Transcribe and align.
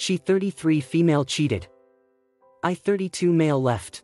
She 0.00 0.16
33 0.16 0.80
female 0.80 1.26
cheated. 1.26 1.68
I 2.62 2.72
32 2.72 3.34
male 3.34 3.60
left. 3.60 4.02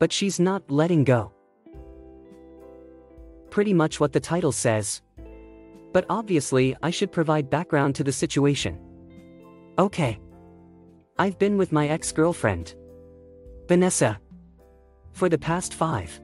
But 0.00 0.12
she's 0.12 0.40
not 0.40 0.68
letting 0.68 1.04
go. 1.04 1.30
Pretty 3.48 3.72
much 3.72 4.00
what 4.00 4.12
the 4.12 4.18
title 4.18 4.50
says. 4.50 5.02
But 5.92 6.06
obviously, 6.10 6.74
I 6.82 6.90
should 6.90 7.12
provide 7.12 7.48
background 7.48 7.94
to 7.94 8.02
the 8.02 8.10
situation. 8.10 8.80
Okay. 9.78 10.18
I've 11.20 11.38
been 11.38 11.56
with 11.56 11.70
my 11.70 11.86
ex 11.86 12.10
girlfriend, 12.10 12.74
Vanessa, 13.68 14.18
for 15.12 15.28
the 15.28 15.38
past 15.38 15.72
five 15.72 16.20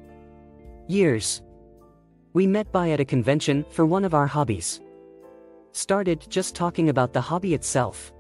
years. 0.88 1.40
We 2.32 2.48
met 2.48 2.73
by 2.73 2.90
at 2.90 2.98
a 2.98 3.04
convention 3.04 3.64
for 3.70 3.87
one 3.87 4.04
of 4.04 4.12
our 4.12 4.26
hobbies. 4.26 4.80
Started 5.70 6.26
just 6.28 6.56
talking 6.56 6.88
about 6.88 7.12
the 7.12 7.20
hobby 7.20 7.54
itself. 7.54 8.12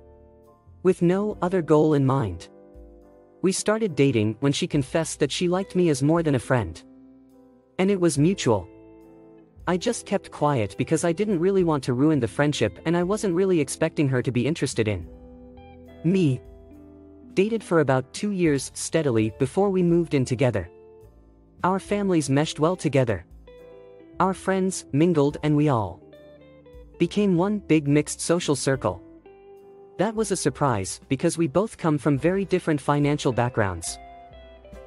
With 0.82 1.00
no 1.00 1.38
other 1.40 1.62
goal 1.62 1.94
in 1.94 2.04
mind. 2.04 2.48
We 3.40 3.52
started 3.52 3.94
dating 3.94 4.36
when 4.40 4.52
she 4.52 4.66
confessed 4.66 5.20
that 5.20 5.30
she 5.30 5.48
liked 5.48 5.76
me 5.76 5.90
as 5.90 6.02
more 6.02 6.22
than 6.22 6.34
a 6.34 6.40
friend. 6.40 6.82
And 7.78 7.88
it 7.88 8.00
was 8.00 8.18
mutual. 8.18 8.68
I 9.68 9.76
just 9.76 10.06
kept 10.06 10.32
quiet 10.32 10.74
because 10.76 11.04
I 11.04 11.12
didn't 11.12 11.38
really 11.38 11.62
want 11.62 11.84
to 11.84 11.92
ruin 11.92 12.18
the 12.18 12.26
friendship 12.26 12.80
and 12.84 12.96
I 12.96 13.04
wasn't 13.04 13.34
really 13.34 13.60
expecting 13.60 14.08
her 14.08 14.22
to 14.22 14.32
be 14.32 14.44
interested 14.44 14.88
in 14.88 15.08
me. 16.02 16.40
Dated 17.34 17.62
for 17.62 17.78
about 17.78 18.12
two 18.12 18.32
years 18.32 18.72
steadily 18.74 19.32
before 19.38 19.70
we 19.70 19.84
moved 19.84 20.14
in 20.14 20.24
together. 20.24 20.68
Our 21.62 21.78
families 21.78 22.28
meshed 22.28 22.58
well 22.58 22.74
together. 22.74 23.24
Our 24.18 24.34
friends 24.34 24.84
mingled 24.92 25.38
and 25.44 25.56
we 25.56 25.68
all 25.68 26.02
became 26.98 27.36
one 27.36 27.58
big 27.58 27.86
mixed 27.86 28.20
social 28.20 28.56
circle. 28.56 29.00
That 30.02 30.16
was 30.16 30.32
a 30.32 30.36
surprise 30.36 31.00
because 31.08 31.38
we 31.38 31.46
both 31.46 31.78
come 31.78 31.96
from 31.96 32.18
very 32.18 32.44
different 32.44 32.80
financial 32.80 33.32
backgrounds. 33.32 34.00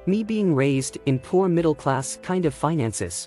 Me 0.04 0.22
being 0.22 0.54
raised 0.54 0.98
in 1.06 1.18
poor 1.18 1.48
middle 1.48 1.74
class 1.74 2.18
kind 2.22 2.44
of 2.44 2.52
finances. 2.52 3.26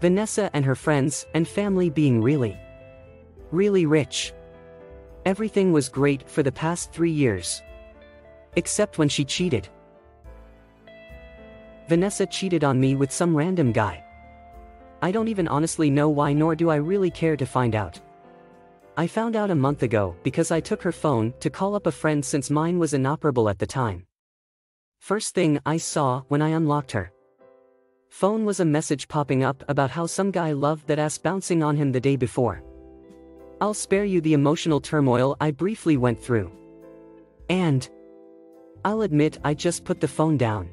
Vanessa 0.00 0.48
and 0.54 0.64
her 0.64 0.74
friends 0.74 1.26
and 1.34 1.46
family 1.46 1.90
being 1.90 2.22
really, 2.22 2.56
really 3.50 3.84
rich. 3.84 4.32
Everything 5.26 5.70
was 5.70 5.90
great 5.90 6.26
for 6.26 6.42
the 6.42 6.50
past 6.50 6.92
three 6.92 7.10
years. 7.10 7.60
Except 8.54 8.96
when 8.96 9.10
she 9.10 9.22
cheated. 9.22 9.68
Vanessa 11.88 12.24
cheated 12.24 12.64
on 12.64 12.80
me 12.80 12.96
with 12.96 13.12
some 13.12 13.36
random 13.36 13.70
guy. 13.70 14.02
I 15.02 15.12
don't 15.12 15.28
even 15.28 15.46
honestly 15.46 15.90
know 15.90 16.08
why 16.08 16.32
nor 16.32 16.56
do 16.56 16.70
I 16.70 16.76
really 16.76 17.10
care 17.10 17.36
to 17.36 17.44
find 17.44 17.74
out. 17.74 18.00
I 18.98 19.06
found 19.06 19.36
out 19.36 19.50
a 19.50 19.54
month 19.54 19.82
ago 19.82 20.16
because 20.22 20.50
I 20.50 20.60
took 20.60 20.80
her 20.82 20.92
phone 20.92 21.34
to 21.40 21.50
call 21.50 21.74
up 21.74 21.86
a 21.86 21.92
friend 21.92 22.24
since 22.24 22.48
mine 22.48 22.78
was 22.78 22.94
inoperable 22.94 23.50
at 23.50 23.58
the 23.58 23.66
time. 23.66 24.06
First 25.00 25.34
thing 25.34 25.60
I 25.66 25.76
saw 25.76 26.22
when 26.28 26.40
I 26.40 26.48
unlocked 26.50 26.92
her 26.92 27.12
phone 28.08 28.46
was 28.46 28.60
a 28.60 28.64
message 28.64 29.06
popping 29.08 29.44
up 29.44 29.62
about 29.68 29.90
how 29.90 30.06
some 30.06 30.30
guy 30.30 30.52
loved 30.52 30.86
that 30.86 30.98
ass 30.98 31.18
bouncing 31.18 31.62
on 31.62 31.76
him 31.76 31.92
the 31.92 32.00
day 32.00 32.16
before. 32.16 32.62
I'll 33.60 33.74
spare 33.74 34.06
you 34.06 34.22
the 34.22 34.32
emotional 34.32 34.80
turmoil 34.80 35.36
I 35.42 35.50
briefly 35.50 35.98
went 35.98 36.18
through. 36.18 36.50
And 37.50 37.86
I'll 38.86 39.02
admit 39.02 39.38
I 39.44 39.52
just 39.52 39.84
put 39.84 40.00
the 40.00 40.08
phone 40.08 40.38
down. 40.38 40.70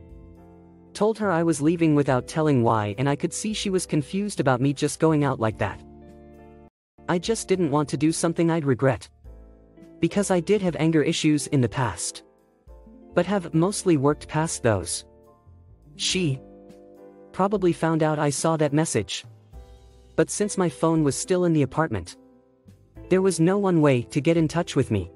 Told 0.93 1.17
her 1.17 1.29
I 1.29 1.43
was 1.43 1.61
leaving 1.61 1.93
without 1.93 2.29
telling 2.29 2.63
why 2.63 2.95
and 2.97 3.09
I 3.09 3.17
could 3.17 3.33
see 3.33 3.53
she 3.53 3.69
was 3.69 3.85
confused 3.85 4.39
about 4.39 4.61
me 4.61 4.71
just 4.71 5.01
going 5.01 5.25
out 5.25 5.41
like 5.41 5.57
that. 5.57 5.83
I 7.09 7.19
just 7.19 7.47
didn't 7.47 7.71
want 7.71 7.89
to 7.89 7.97
do 7.97 8.11
something 8.11 8.49
I'd 8.49 8.65
regret. 8.65 9.09
Because 9.99 10.31
I 10.31 10.39
did 10.39 10.61
have 10.61 10.75
anger 10.77 11.03
issues 11.03 11.47
in 11.47 11.61
the 11.61 11.69
past. 11.69 12.23
But 13.13 13.25
have 13.25 13.53
mostly 13.53 13.97
worked 13.97 14.27
past 14.27 14.63
those. 14.63 15.05
She 15.95 16.39
probably 17.31 17.73
found 17.73 18.03
out 18.03 18.19
I 18.19 18.29
saw 18.29 18.57
that 18.57 18.73
message. 18.73 19.25
But 20.15 20.29
since 20.29 20.57
my 20.57 20.69
phone 20.69 21.03
was 21.03 21.15
still 21.15 21.45
in 21.45 21.53
the 21.53 21.63
apartment, 21.63 22.17
there 23.09 23.21
was 23.21 23.39
no 23.39 23.57
one 23.57 23.81
way 23.81 24.03
to 24.03 24.21
get 24.21 24.37
in 24.37 24.47
touch 24.47 24.75
with 24.75 24.91
me. 24.91 25.11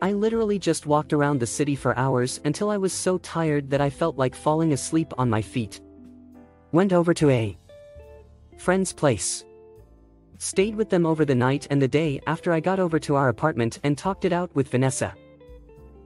I 0.00 0.12
literally 0.12 0.58
just 0.58 0.86
walked 0.86 1.12
around 1.12 1.40
the 1.40 1.46
city 1.46 1.74
for 1.74 1.96
hours 1.98 2.40
until 2.44 2.70
I 2.70 2.76
was 2.76 2.92
so 2.92 3.18
tired 3.18 3.70
that 3.70 3.80
I 3.80 3.90
felt 3.90 4.16
like 4.16 4.34
falling 4.34 4.72
asleep 4.72 5.12
on 5.18 5.28
my 5.28 5.42
feet. 5.42 5.80
Went 6.72 6.92
over 6.92 7.12
to 7.14 7.30
a 7.30 7.58
friend's 8.58 8.92
place. 8.92 9.44
Stayed 10.38 10.76
with 10.76 10.88
them 10.88 11.04
over 11.04 11.24
the 11.24 11.34
night 11.34 11.66
and 11.68 11.82
the 11.82 11.88
day 11.88 12.20
after 12.28 12.52
I 12.52 12.60
got 12.60 12.78
over 12.78 13.00
to 13.00 13.16
our 13.16 13.28
apartment 13.28 13.80
and 13.82 13.98
talked 13.98 14.24
it 14.24 14.32
out 14.32 14.54
with 14.54 14.68
Vanessa. 14.68 15.14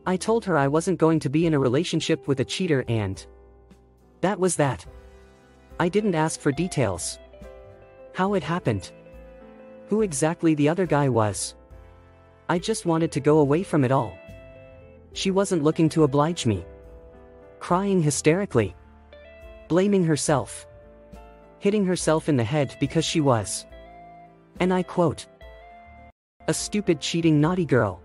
I 0.06 0.16
told 0.16 0.44
her 0.46 0.56
I 0.56 0.68
wasn't 0.68 0.98
going 0.98 1.20
to 1.20 1.28
be 1.28 1.46
in 1.46 1.54
a 1.54 1.58
relationship 1.58 2.26
with 2.26 2.40
a 2.40 2.44
cheater 2.44 2.82
and. 2.88 3.24
That 4.22 4.40
was 4.40 4.56
that. 4.56 4.86
I 5.78 5.88
didn't 5.88 6.14
ask 6.14 6.40
for 6.40 6.50
details. 6.50 7.18
How 8.14 8.32
it 8.34 8.42
happened. 8.42 8.90
Who 9.88 10.00
exactly 10.00 10.54
the 10.54 10.68
other 10.68 10.86
guy 10.86 11.10
was. 11.10 11.54
I 12.48 12.58
just 12.58 12.86
wanted 12.86 13.12
to 13.12 13.20
go 13.20 13.38
away 13.38 13.62
from 13.62 13.84
it 13.84 13.92
all. 13.92 14.16
She 15.12 15.30
wasn't 15.30 15.62
looking 15.62 15.90
to 15.90 16.04
oblige 16.04 16.46
me. 16.46 16.64
Crying 17.60 18.02
hysterically. 18.02 18.74
Blaming 19.68 20.04
herself. 20.04 20.66
Hitting 21.58 21.84
herself 21.84 22.30
in 22.30 22.36
the 22.36 22.44
head 22.44 22.74
because 22.80 23.04
she 23.04 23.20
was. 23.20 23.66
And 24.60 24.72
I 24.72 24.82
quote. 24.82 25.26
A 26.48 26.54
stupid 26.54 27.00
cheating 27.00 27.40
naughty 27.40 27.64
girl. 27.64 28.02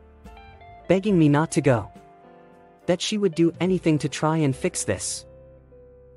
Begging 0.87 1.17
me 1.17 1.29
not 1.29 1.51
to 1.51 1.61
go. 1.61 1.91
That 2.85 3.01
she 3.01 3.17
would 3.17 3.35
do 3.35 3.51
anything 3.59 3.97
to 3.99 4.09
try 4.09 4.37
and 4.37 4.55
fix 4.55 4.83
this. 4.83 5.25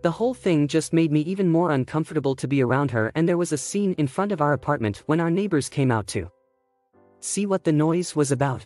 The 0.03 0.11
whole 0.11 0.33
thing 0.35 0.67
just 0.67 0.93
made 0.93 1.13
me 1.13 1.21
even 1.21 1.49
more 1.49 1.73
uncomfortable 1.73 2.35
to 2.37 2.49
be 2.49 2.63
around 2.63 2.91
her 2.93 3.13
and 3.15 3.29
there 3.29 3.37
was 3.37 3.53
a 3.53 3.59
scene 3.59 3.95
in 3.99 4.07
front 4.07 4.33
of 4.33 4.41
our 4.41 4.55
apartment 4.55 5.03
when 5.07 5.21
our 5.21 5.31
neighbors 5.31 5.69
came 5.69 5.91
out 5.91 6.07
to 6.09 6.31
see 7.21 7.45
what 7.45 7.65
the 7.65 7.73
noise 7.73 8.17
was 8.17 8.33
about. 8.33 8.65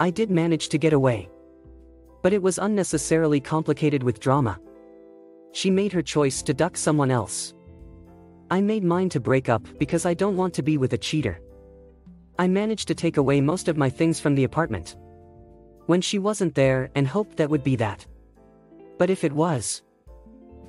I 0.00 0.10
did 0.10 0.30
manage 0.30 0.68
to 0.70 0.78
get 0.78 0.92
away. 0.92 1.28
But 2.22 2.32
it 2.32 2.42
was 2.42 2.58
unnecessarily 2.58 3.38
complicated 3.38 4.02
with 4.02 4.18
drama. 4.18 4.58
She 5.52 5.70
made 5.70 5.92
her 5.92 6.02
choice 6.02 6.42
to 6.42 6.54
duck 6.54 6.76
someone 6.76 7.10
else. 7.10 7.54
I 8.50 8.60
made 8.60 8.84
mine 8.84 9.08
to 9.10 9.20
break 9.20 9.48
up 9.48 9.66
because 9.78 10.06
I 10.06 10.14
don't 10.14 10.36
want 10.36 10.54
to 10.54 10.62
be 10.62 10.76
with 10.76 10.92
a 10.92 10.98
cheater. 10.98 11.40
I 12.38 12.46
managed 12.48 12.88
to 12.88 12.94
take 12.94 13.16
away 13.16 13.40
most 13.40 13.68
of 13.68 13.76
my 13.76 13.88
things 13.88 14.20
from 14.20 14.34
the 14.34 14.44
apartment. 14.44 14.96
When 15.86 16.00
she 16.00 16.18
wasn't 16.18 16.54
there 16.54 16.90
and 16.94 17.06
hoped 17.06 17.36
that 17.36 17.50
would 17.50 17.64
be 17.64 17.76
that. 17.76 18.06
But 18.98 19.10
if 19.10 19.24
it 19.24 19.32
was, 19.32 19.82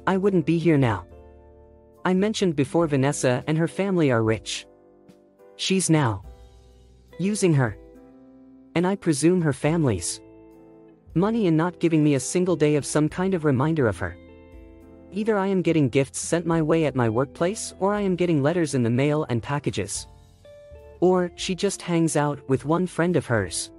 I 0.08 0.18
wouldn't 0.18 0.46
be 0.46 0.58
here 0.58 0.78
now. 0.78 1.06
I 2.06 2.14
mentioned 2.14 2.56
before 2.56 2.88
Vanessa 2.88 3.44
and 3.48 3.58
her 3.58 3.68
family 3.68 4.12
are 4.12 4.24
rich. 4.24 4.68
She's 5.56 5.90
now 5.90 6.24
using 7.18 7.54
her. 7.54 7.78
And 8.76 8.86
I 8.86 8.96
presume 8.96 9.42
her 9.42 9.54
family's 9.54 10.20
money 11.16 11.48
in 11.48 11.56
not 11.56 11.80
giving 11.80 12.04
me 12.04 12.16
a 12.16 12.20
single 12.20 12.56
day 12.56 12.76
of 12.76 12.86
some 12.86 13.08
kind 13.08 13.34
of 13.34 13.46
reminder 13.46 13.88
of 13.88 13.98
her. 14.00 14.18
Either 15.16 15.38
I 15.38 15.48
am 15.48 15.62
getting 15.62 15.88
gifts 15.88 16.20
sent 16.20 16.46
my 16.46 16.62
way 16.62 16.84
at 16.84 16.94
my 16.94 17.08
workplace 17.08 17.74
or 17.80 17.94
I 17.94 18.02
am 18.02 18.18
getting 18.18 18.44
letters 18.44 18.76
in 18.76 18.84
the 18.84 18.90
mail 18.90 19.26
and 19.30 19.42
packages. 19.42 20.08
Or 21.00 21.32
she 21.36 21.56
just 21.56 21.82
hangs 21.82 22.18
out 22.18 22.42
with 22.50 22.66
one 22.66 22.86
friend 22.86 23.16
of 23.16 23.26
hers. 23.26 23.72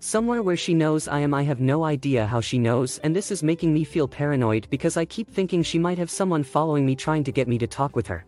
Somewhere 0.00 0.42
where 0.42 0.56
she 0.58 0.74
knows 0.74 1.08
I 1.08 1.20
am 1.20 1.32
I 1.32 1.42
have 1.44 1.60
no 1.60 1.84
idea 1.84 2.26
how 2.26 2.42
she 2.42 2.58
knows 2.58 2.98
and 2.98 3.16
this 3.16 3.30
is 3.30 3.42
making 3.42 3.72
me 3.72 3.82
feel 3.82 4.06
paranoid 4.06 4.66
because 4.68 4.98
I 4.98 5.06
keep 5.06 5.30
thinking 5.30 5.62
she 5.62 5.78
might 5.78 5.96
have 5.96 6.10
someone 6.10 6.44
following 6.44 6.84
me 6.84 6.96
trying 6.96 7.24
to 7.24 7.32
get 7.32 7.48
me 7.48 7.56
to 7.56 7.66
talk 7.66 7.96
with 7.96 8.06
her. 8.08 8.26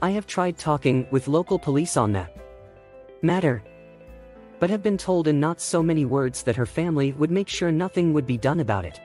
I 0.00 0.10
have 0.10 0.26
tried 0.26 0.56
talking 0.56 1.06
with 1.10 1.28
local 1.28 1.58
police 1.58 1.98
on 1.98 2.10
that 2.12 2.34
matter. 3.20 3.62
But 4.60 4.70
have 4.70 4.82
been 4.82 4.96
told 4.96 5.28
in 5.28 5.38
not 5.38 5.60
so 5.60 5.82
many 5.82 6.06
words 6.06 6.42
that 6.44 6.56
her 6.56 6.66
family 6.66 7.12
would 7.12 7.30
make 7.30 7.48
sure 7.48 7.70
nothing 7.70 8.14
would 8.14 8.26
be 8.26 8.38
done 8.38 8.60
about 8.60 8.86
it. 8.86 8.98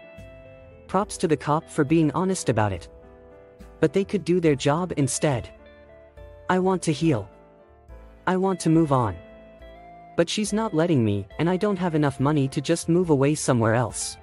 Props 0.94 1.18
to 1.18 1.28
the 1.28 1.36
cop 1.36 1.68
for 1.68 1.84
being 1.84 2.12
honest 2.12 2.50
about 2.50 2.72
it. 2.72 2.88
But 3.80 3.94
they 3.94 4.04
could 4.04 4.24
do 4.24 4.40
their 4.40 4.54
job 4.54 4.94
instead. 4.96 5.50
I 6.52 6.60
want 6.60 6.84
to 6.84 6.94
heal. 6.94 7.28
I 8.28 8.38
want 8.38 8.60
to 8.60 8.70
move 8.70 8.92
on. 8.92 9.16
But 10.16 10.30
she's 10.30 10.54
not 10.54 10.76
letting 10.76 11.04
me, 11.04 11.26
and 11.40 11.50
I 11.50 11.58
don't 11.58 11.80
have 11.80 11.96
enough 11.96 12.20
money 12.20 12.48
to 12.50 12.62
just 12.62 12.90
move 12.90 13.10
away 13.10 13.34
somewhere 13.34 13.74
else. 13.74 14.18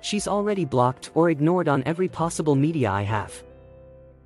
She's 0.00 0.26
already 0.26 0.64
blocked 0.64 1.10
or 1.12 1.28
ignored 1.28 1.68
on 1.68 1.82
every 1.84 2.08
possible 2.08 2.54
media 2.54 2.90
I 2.90 3.02
have. 3.02 3.44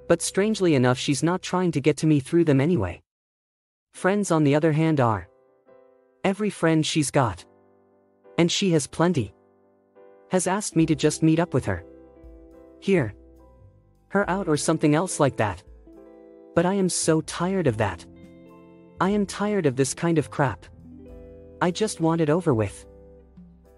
But 0.07 0.23
strangely 0.23 0.77
enough, 0.77 0.97
she's 0.97 1.25
not 1.25 1.43
trying 1.43 1.73
to 1.73 1.81
get 1.81 1.97
to 1.97 2.07
me 2.07 2.21
through 2.21 2.45
them 2.45 2.61
anyway. 2.61 3.03
Friends, 3.95 4.31
on 4.31 4.45
the 4.45 4.55
other 4.55 4.71
hand, 4.71 5.01
are 5.01 5.27
every 6.23 6.51
friend 6.51 6.87
she's 6.87 7.11
got. 7.11 7.45
And 8.39 8.49
she 8.49 8.71
has 8.71 8.87
plenty. 8.87 9.35
Has 10.31 10.47
asked 10.47 10.75
me 10.75 10.87
to 10.87 10.95
just 10.95 11.23
meet 11.23 11.39
up 11.39 11.55
with 11.55 11.65
her. 11.67 11.85
Here. 12.81 13.15
Her 14.09 14.29
out 14.29 14.49
or 14.49 14.57
something 14.57 14.95
else 14.95 15.21
like 15.21 15.37
that. 15.37 15.63
But 16.55 16.67
I 16.67 16.75
am 16.75 16.89
so 16.89 17.21
tired 17.21 17.67
of 17.67 17.77
that. 17.77 18.05
I 19.01 19.11
am 19.11 19.27
tired 19.27 19.67
of 19.67 19.77
this 19.77 19.95
kind 19.95 20.19
of 20.19 20.31
crap. 20.31 20.67
I 21.61 21.71
just 21.71 22.01
want 22.01 22.21
it 22.21 22.31
over 22.31 22.55
with. 22.55 22.87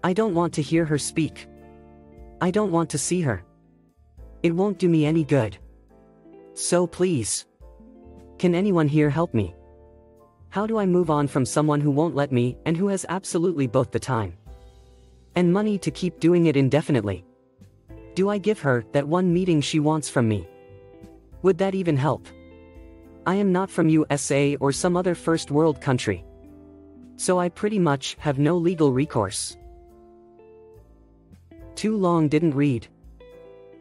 I 0.03 0.13
don't 0.13 0.33
want 0.33 0.53
to 0.53 0.61
hear 0.61 0.85
her 0.85 0.97
speak. 0.97 1.47
I 2.41 2.51
don't 2.51 2.71
want 2.71 2.89
to 2.91 2.97
see 2.97 3.21
her. 3.21 3.43
It 4.43 4.55
won't 4.55 4.79
do 4.79 4.89
me 4.89 5.05
any 5.05 5.23
good. 5.23 5.57
So 6.53 6.87
please. 6.87 7.45
Can 8.37 8.55
anyone 8.55 8.87
here 8.87 9.09
help 9.09 9.33
me? 9.33 9.53
How 10.49 10.65
do 10.65 10.77
I 10.77 10.85
move 10.85 11.09
on 11.09 11.27
from 11.27 11.45
someone 11.45 11.81
who 11.81 11.91
won't 11.91 12.15
let 12.15 12.31
me 12.31 12.57
and 12.65 12.75
who 12.75 12.87
has 12.87 13.05
absolutely 13.09 13.67
both 13.67 13.91
the 13.91 13.99
time 13.99 14.37
and 15.39 15.53
money 15.53 15.77
to 15.77 15.89
keep 15.89 16.19
doing 16.19 16.47
it 16.47 16.57
indefinitely? 16.57 17.23
Do 18.13 18.27
I 18.27 18.37
give 18.37 18.59
her 18.59 18.83
that 18.91 19.07
one 19.07 19.33
meeting 19.33 19.61
she 19.61 19.79
wants 19.79 20.09
from 20.09 20.27
me? 20.27 20.45
Would 21.43 21.57
that 21.59 21.73
even 21.73 21.95
help? 21.95 22.27
I 23.25 23.35
am 23.35 23.53
not 23.53 23.69
from 23.69 23.87
USA 23.87 24.57
or 24.57 24.73
some 24.73 24.97
other 24.97 25.15
first 25.15 25.49
world 25.49 25.79
country. 25.79 26.25
So 27.15 27.39
I 27.39 27.47
pretty 27.47 27.79
much 27.79 28.17
have 28.19 28.37
no 28.37 28.57
legal 28.57 28.91
recourse. 28.91 29.55
Too 31.75 31.95
long 31.95 32.27
didn't 32.27 32.53
read. 32.53 32.89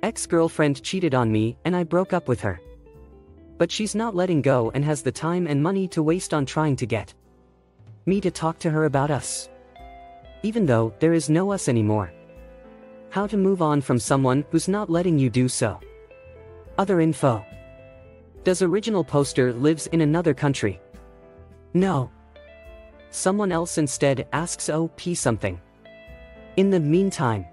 Ex-girlfriend 0.04 0.80
cheated 0.84 1.12
on 1.12 1.32
me 1.32 1.58
and 1.64 1.74
I 1.74 1.82
broke 1.82 2.12
up 2.12 2.28
with 2.28 2.40
her. 2.42 2.60
But 3.58 3.72
she's 3.72 3.96
not 3.96 4.14
letting 4.14 4.42
go 4.42 4.70
and 4.74 4.84
has 4.84 5.02
the 5.02 5.10
time 5.10 5.48
and 5.48 5.60
money 5.60 5.88
to 5.88 6.04
waste 6.04 6.32
on 6.32 6.46
trying 6.46 6.76
to 6.76 6.86
get 6.86 7.12
me 8.06 8.20
to 8.20 8.30
talk 8.30 8.60
to 8.60 8.70
her 8.70 8.84
about 8.84 9.10
us. 9.10 9.48
Even 10.42 10.66
though 10.66 10.92
there 11.00 11.12
is 11.12 11.28
no 11.28 11.52
us 11.52 11.68
anymore. 11.68 12.12
How 13.10 13.26
to 13.26 13.36
move 13.36 13.62
on 13.62 13.80
from 13.80 13.98
someone 13.98 14.44
who's 14.50 14.68
not 14.68 14.90
letting 14.90 15.18
you 15.18 15.30
do 15.30 15.48
so. 15.48 15.80
Other 16.76 17.00
info. 17.00 17.44
Does 18.44 18.62
original 18.62 19.02
poster 19.02 19.52
lives 19.52 19.86
in 19.88 20.00
another 20.00 20.34
country? 20.34 20.80
No. 21.74 22.10
Someone 23.10 23.52
else 23.52 23.78
instead 23.78 24.28
asks 24.32 24.68
OP 24.68 25.00
something. 25.14 25.60
In 26.56 26.70
the 26.70 26.80
meantime, 26.80 27.46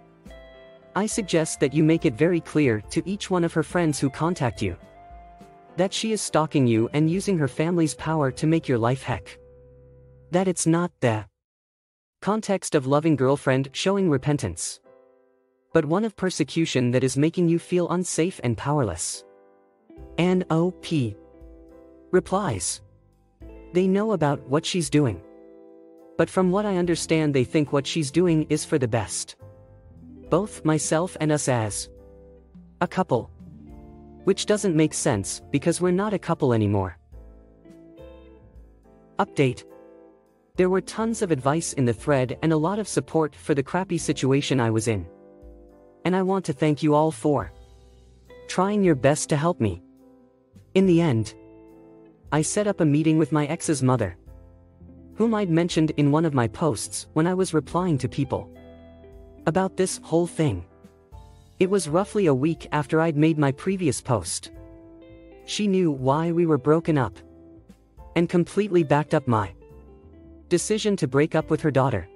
I 0.96 1.06
suggest 1.06 1.60
that 1.60 1.74
you 1.74 1.84
make 1.84 2.06
it 2.06 2.14
very 2.14 2.40
clear 2.40 2.82
to 2.90 3.08
each 3.10 3.30
one 3.30 3.44
of 3.44 3.54
her 3.54 3.64
friends 3.64 4.00
who 4.00 4.10
contact 4.10 4.62
you 4.62 4.78
that 5.78 5.94
she 5.94 6.12
is 6.12 6.22
stalking 6.22 6.66
you 6.66 6.90
and 6.94 7.10
using 7.10 7.38
her 7.38 7.48
family's 7.48 7.96
power 7.96 8.32
to 8.32 8.48
make 8.48 8.68
your 8.68 8.78
life 8.78 9.04
heck. 9.04 9.38
That 10.32 10.48
it's 10.48 10.66
not 10.66 10.92
the 11.02 11.26
context 12.26 12.74
of 12.74 12.88
loving 12.88 13.16
girlfriend 13.16 13.70
showing 13.72 14.10
repentance, 14.10 14.80
but 15.74 15.86
one 15.86 16.04
of 16.04 16.16
persecution 16.16 16.90
that 16.90 17.04
is 17.04 17.16
making 17.16 17.48
you 17.48 17.60
feel 17.60 17.88
unsafe 17.90 18.42
and 18.44 18.58
powerless. 18.58 19.24
N.O.P. 20.18 21.16
Replies. 22.10 22.82
They 23.74 23.86
know 23.86 24.14
about 24.14 24.42
what 24.50 24.66
she's 24.66 24.90
doing. 24.90 25.22
But 26.18 26.28
from 26.28 26.50
what 26.50 26.66
I 26.66 26.78
understand, 26.78 27.36
they 27.36 27.44
think 27.44 27.72
what 27.72 27.86
she's 27.86 28.10
doing 28.10 28.48
is 28.50 28.66
for 28.66 28.80
the 28.80 28.88
best. 28.88 29.36
Both 30.32 30.66
myself 30.66 31.16
and 31.22 31.32
us 31.32 31.48
as 31.48 31.90
a 32.82 32.88
couple. 32.88 33.30
Which 34.24 34.48
doesn't 34.48 34.76
make 34.76 34.96
sense, 34.96 35.44
because 35.52 35.80
we're 35.80 35.92
not 35.92 36.16
a 36.16 36.26
couple 36.28 36.54
anymore. 36.54 36.98
Update. 39.20 39.64
There 40.58 40.70
were 40.70 40.82
tons 40.82 41.22
of 41.22 41.32
advice 41.32 41.74
in 41.74 41.84
the 41.84 41.94
thread 41.94 42.38
and 42.42 42.54
a 42.54 42.58
lot 42.58 42.80
of 42.80 42.88
support 42.88 43.36
for 43.36 43.54
the 43.54 43.64
crappy 43.64 43.98
situation 43.98 44.62
I 44.62 44.70
was 44.70 44.88
in. 44.88 45.06
And 46.06 46.16
I 46.16 46.22
want 46.22 46.46
to 46.46 46.54
thank 46.54 46.82
you 46.82 46.96
all 46.96 47.12
for 47.12 47.52
trying 48.48 48.84
your 48.84 48.96
best 48.96 49.28
to 49.30 49.36
help 49.36 49.60
me. 49.60 49.82
In 50.74 50.86
the 50.86 51.02
end, 51.02 51.34
I 52.32 52.42
set 52.42 52.68
up 52.68 52.80
a 52.80 52.86
meeting 52.86 53.18
with 53.18 53.32
my 53.32 53.48
ex's 53.48 53.84
mother, 53.84 54.16
whom 55.16 55.34
I'd 55.34 55.50
mentioned 55.50 55.92
in 55.98 56.12
one 56.12 56.26
of 56.26 56.34
my 56.34 56.48
posts 56.48 57.08
when 57.14 57.28
I 57.28 57.34
was 57.34 57.54
replying 57.54 57.98
to 57.98 58.08
people 58.08 58.50
about 59.48 59.76
this 59.76 60.00
whole 60.04 60.28
thing. 60.28 60.66
It 61.60 61.70
was 61.70 61.90
roughly 61.90 62.28
a 62.28 62.34
week 62.34 62.68
after 62.72 63.02
I'd 63.02 63.18
made 63.18 63.38
my 63.38 63.52
previous 63.52 64.02
post. 64.02 64.52
She 65.46 65.68
knew 65.68 65.92
why 65.92 66.32
we 66.32 66.46
were 66.46 66.58
broken 66.58 66.98
up 66.98 67.18
and 68.16 68.30
completely 68.30 68.84
backed 68.84 69.14
up 69.14 69.28
my 69.28 69.54
decision 70.50 70.96
to 70.98 71.08
break 71.08 71.36
up 71.36 71.50
with 71.50 71.62
her 71.62 71.72
daughter. 71.72 72.08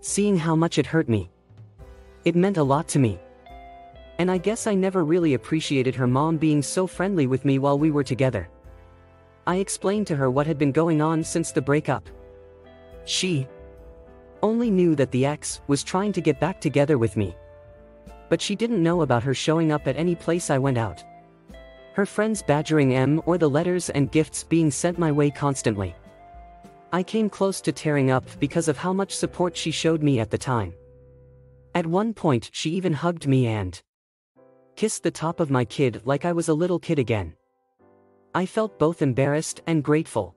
Seeing 0.00 0.36
how 0.36 0.54
much 0.54 0.78
it 0.78 0.86
hurt 0.86 1.08
me, 1.08 1.30
it 2.24 2.36
meant 2.36 2.58
a 2.58 2.62
lot 2.62 2.88
to 2.88 2.98
me. 2.98 3.18
And 4.18 4.30
I 4.30 4.38
guess 4.38 4.66
I 4.66 4.74
never 4.74 5.04
really 5.04 5.34
appreciated 5.34 5.94
her 5.94 6.06
mom 6.06 6.36
being 6.36 6.62
so 6.62 6.86
friendly 6.86 7.26
with 7.26 7.44
me 7.44 7.58
while 7.58 7.78
we 7.78 7.90
were 7.90 8.04
together. 8.04 8.48
I 9.46 9.56
explained 9.56 10.06
to 10.08 10.16
her 10.16 10.30
what 10.30 10.46
had 10.46 10.58
been 10.58 10.72
going 10.72 11.00
on 11.00 11.24
since 11.24 11.52
the 11.52 11.62
breakup. 11.62 12.08
She 13.04 13.48
only 14.42 14.70
knew 14.70 14.94
that 14.94 15.10
the 15.10 15.24
ex 15.24 15.60
was 15.66 15.82
trying 15.82 16.12
to 16.12 16.20
get 16.20 16.40
back 16.40 16.60
together 16.60 16.98
with 16.98 17.16
me. 17.16 17.34
But 18.28 18.40
she 18.40 18.54
didn't 18.54 18.82
know 18.82 19.02
about 19.02 19.22
her 19.22 19.34
showing 19.34 19.72
up 19.72 19.88
at 19.88 19.96
any 19.96 20.14
place 20.14 20.50
I 20.50 20.58
went 20.58 20.78
out. 20.78 21.02
Her 21.94 22.06
friends 22.06 22.42
badgering 22.42 22.94
M 22.94 23.20
or 23.26 23.38
the 23.38 23.50
letters 23.50 23.90
and 23.90 24.12
gifts 24.12 24.44
being 24.44 24.70
sent 24.70 24.98
my 24.98 25.10
way 25.10 25.30
constantly. 25.30 25.94
I 26.92 27.04
came 27.04 27.30
close 27.30 27.60
to 27.60 27.72
tearing 27.72 28.10
up 28.10 28.24
because 28.40 28.66
of 28.66 28.76
how 28.76 28.92
much 28.92 29.14
support 29.14 29.56
she 29.56 29.70
showed 29.70 30.02
me 30.02 30.18
at 30.18 30.30
the 30.30 30.38
time. 30.38 30.74
At 31.74 31.86
one 31.86 32.12
point, 32.12 32.50
she 32.52 32.70
even 32.70 32.92
hugged 32.92 33.28
me 33.28 33.46
and 33.46 33.80
kissed 34.74 35.04
the 35.04 35.10
top 35.10 35.38
of 35.38 35.50
my 35.50 35.64
kid 35.64 36.02
like 36.04 36.24
I 36.24 36.32
was 36.32 36.48
a 36.48 36.54
little 36.54 36.80
kid 36.80 36.98
again. 36.98 37.34
I 38.34 38.44
felt 38.44 38.78
both 38.78 39.02
embarrassed 39.02 39.60
and 39.68 39.84
grateful. 39.84 40.34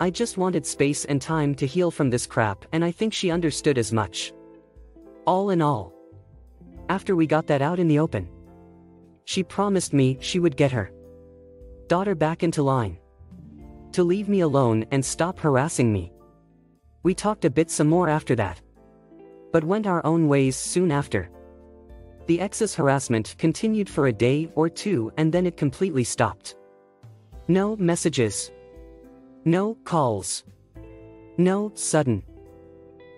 I 0.00 0.10
just 0.10 0.38
wanted 0.38 0.64
space 0.64 1.04
and 1.06 1.20
time 1.20 1.56
to 1.56 1.66
heal 1.66 1.90
from 1.90 2.10
this 2.10 2.26
crap, 2.26 2.64
and 2.72 2.84
I 2.84 2.92
think 2.92 3.12
she 3.12 3.30
understood 3.30 3.78
as 3.78 3.92
much. 3.92 4.32
All 5.26 5.50
in 5.50 5.60
all, 5.60 5.92
after 6.88 7.16
we 7.16 7.26
got 7.26 7.48
that 7.48 7.62
out 7.62 7.80
in 7.80 7.88
the 7.88 7.98
open, 7.98 8.28
she 9.24 9.42
promised 9.42 9.92
me 9.92 10.18
she 10.20 10.38
would 10.38 10.56
get 10.56 10.70
her 10.72 10.92
daughter 11.88 12.14
back 12.14 12.42
into 12.42 12.62
line. 12.62 12.98
To 13.98 14.04
leave 14.04 14.28
me 14.28 14.42
alone 14.42 14.86
and 14.92 15.04
stop 15.04 15.40
harassing 15.40 15.92
me. 15.92 16.12
We 17.02 17.14
talked 17.14 17.44
a 17.44 17.50
bit 17.50 17.68
some 17.68 17.88
more 17.88 18.08
after 18.08 18.36
that. 18.36 18.60
But 19.50 19.64
went 19.64 19.88
our 19.88 20.06
own 20.06 20.28
ways 20.28 20.54
soon 20.54 20.92
after. 20.92 21.28
The 22.26 22.40
ex's 22.40 22.76
harassment 22.76 23.34
continued 23.38 23.90
for 23.90 24.06
a 24.06 24.12
day 24.12 24.52
or 24.54 24.68
two 24.68 25.10
and 25.16 25.32
then 25.32 25.46
it 25.46 25.56
completely 25.56 26.04
stopped. 26.04 26.54
No 27.48 27.74
messages. 27.74 28.52
No 29.44 29.74
calls. 29.82 30.44
No 31.36 31.72
sudden 31.74 32.22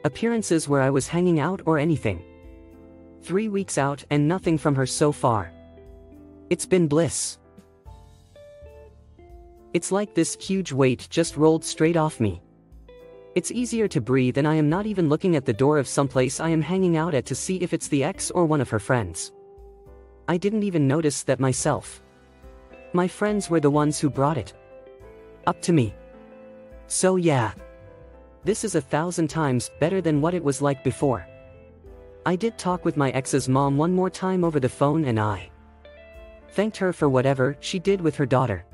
appearances 0.04 0.66
where 0.66 0.80
I 0.80 0.88
was 0.88 1.06
hanging 1.06 1.40
out 1.40 1.60
or 1.66 1.76
anything. 1.76 2.24
Three 3.20 3.50
weeks 3.50 3.76
out 3.76 4.02
and 4.08 4.26
nothing 4.26 4.56
from 4.56 4.74
her 4.76 4.86
so 4.86 5.12
far. 5.12 5.52
It's 6.48 6.64
been 6.64 6.88
bliss. 6.88 7.38
It's 9.72 9.92
like 9.92 10.14
this 10.14 10.36
huge 10.40 10.72
weight 10.72 11.06
just 11.10 11.36
rolled 11.36 11.64
straight 11.64 11.96
off 11.96 12.18
me. 12.18 12.42
It's 13.36 13.52
easier 13.52 13.86
to 13.88 14.00
breathe 14.00 14.38
and 14.38 14.48
I 14.48 14.56
am 14.56 14.68
not 14.68 14.86
even 14.86 15.08
looking 15.08 15.36
at 15.36 15.44
the 15.44 15.52
door 15.52 15.78
of 15.78 15.86
someplace 15.86 16.40
I 16.40 16.48
am 16.48 16.60
hanging 16.60 16.96
out 16.96 17.14
at 17.14 17.26
to 17.26 17.36
see 17.36 17.58
if 17.58 17.72
it's 17.72 17.86
the 17.86 18.02
ex 18.02 18.32
or 18.32 18.44
one 18.44 18.60
of 18.60 18.70
her 18.70 18.80
friends. 18.80 19.30
I 20.26 20.36
didn't 20.36 20.64
even 20.64 20.88
notice 20.88 21.22
that 21.22 21.38
myself. 21.38 22.02
My 22.92 23.06
friends 23.06 23.48
were 23.48 23.60
the 23.60 23.70
ones 23.70 24.00
who 24.00 24.10
brought 24.10 24.36
it. 24.36 24.52
Up 25.46 25.62
to 25.62 25.72
me. 25.72 25.94
So 26.88 27.14
yeah. 27.14 27.52
This 28.42 28.64
is 28.64 28.74
a 28.74 28.80
thousand 28.80 29.28
times 29.28 29.70
better 29.78 30.00
than 30.00 30.20
what 30.20 30.34
it 30.34 30.42
was 30.42 30.60
like 30.60 30.82
before. 30.82 31.24
I 32.26 32.34
did 32.34 32.58
talk 32.58 32.84
with 32.84 32.96
my 32.96 33.10
ex's 33.12 33.48
mom 33.48 33.76
one 33.76 33.94
more 33.94 34.10
time 34.10 34.42
over 34.42 34.58
the 34.58 34.68
phone 34.68 35.04
and 35.04 35.20
I 35.20 35.50
thanked 36.50 36.76
her 36.78 36.92
for 36.92 37.08
whatever 37.08 37.56
she 37.60 37.78
did 37.78 38.00
with 38.00 38.16
her 38.16 38.26
daughter. 38.26 38.64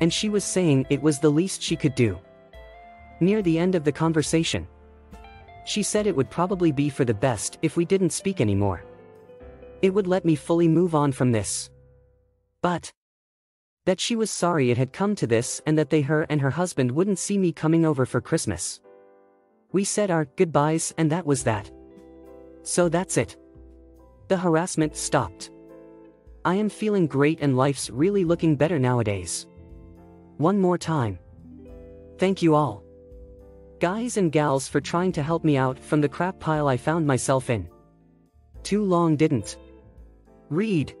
And 0.00 0.12
she 0.12 0.28
was 0.28 0.44
saying 0.44 0.86
it 0.90 1.02
was 1.02 1.18
the 1.18 1.30
least 1.30 1.62
she 1.62 1.76
could 1.76 1.94
do. 1.94 2.18
Near 3.20 3.42
the 3.42 3.58
end 3.58 3.74
of 3.74 3.84
the 3.84 3.92
conversation, 3.92 4.66
she 5.64 5.82
said 5.82 6.06
it 6.06 6.16
would 6.16 6.30
probably 6.30 6.72
be 6.72 6.88
for 6.88 7.04
the 7.04 7.14
best 7.14 7.58
if 7.62 7.76
we 7.76 7.84
didn't 7.84 8.10
speak 8.10 8.40
anymore. 8.40 8.82
It 9.82 9.92
would 9.92 10.06
let 10.06 10.24
me 10.24 10.34
fully 10.34 10.68
move 10.68 10.94
on 10.94 11.12
from 11.12 11.32
this. 11.32 11.70
But, 12.62 12.92
That 13.86 14.00
she 14.00 14.14
was 14.16 14.30
sorry 14.30 14.70
it 14.70 14.78
had 14.78 14.92
come 14.92 15.14
to 15.16 15.26
this 15.26 15.60
and 15.66 15.76
that 15.78 15.90
they 15.90 16.02
her 16.02 16.26
and 16.28 16.40
her 16.40 16.50
husband 16.50 16.90
wouldn't 16.92 17.18
see 17.18 17.38
me 17.38 17.52
coming 17.52 17.84
over 17.84 18.04
for 18.06 18.20
Christmas. 18.20 18.80
We 19.72 19.84
said 19.84 20.10
our 20.10 20.26
goodbyes 20.36 20.92
and 20.98 21.10
that 21.10 21.26
was 21.26 21.44
that. 21.44 21.70
So 22.62 22.88
that's 22.88 23.16
it. 23.16 23.36
The 24.28 24.36
harassment 24.36 24.96
stopped. 24.96 25.50
I 26.44 26.54
am 26.54 26.68
feeling 26.68 27.06
great 27.06 27.38
and 27.40 27.56
life's 27.56 27.90
really 27.90 28.24
looking 28.24 28.56
better 28.56 28.78
nowadays. 28.78 29.46
One 30.40 30.58
more 30.58 30.78
time. 30.78 31.18
Thank 32.16 32.40
you 32.40 32.54
all. 32.54 32.82
Guys 33.78 34.16
and 34.16 34.32
gals 34.32 34.68
for 34.68 34.80
trying 34.80 35.12
to 35.12 35.22
help 35.22 35.44
me 35.44 35.58
out 35.58 35.78
from 35.78 36.00
the 36.00 36.08
crap 36.08 36.40
pile 36.40 36.66
I 36.66 36.78
found 36.78 37.06
myself 37.06 37.50
in. 37.50 37.68
Too 38.62 38.82
long 38.82 39.16
didn't. 39.16 39.58
Read. 40.48 40.96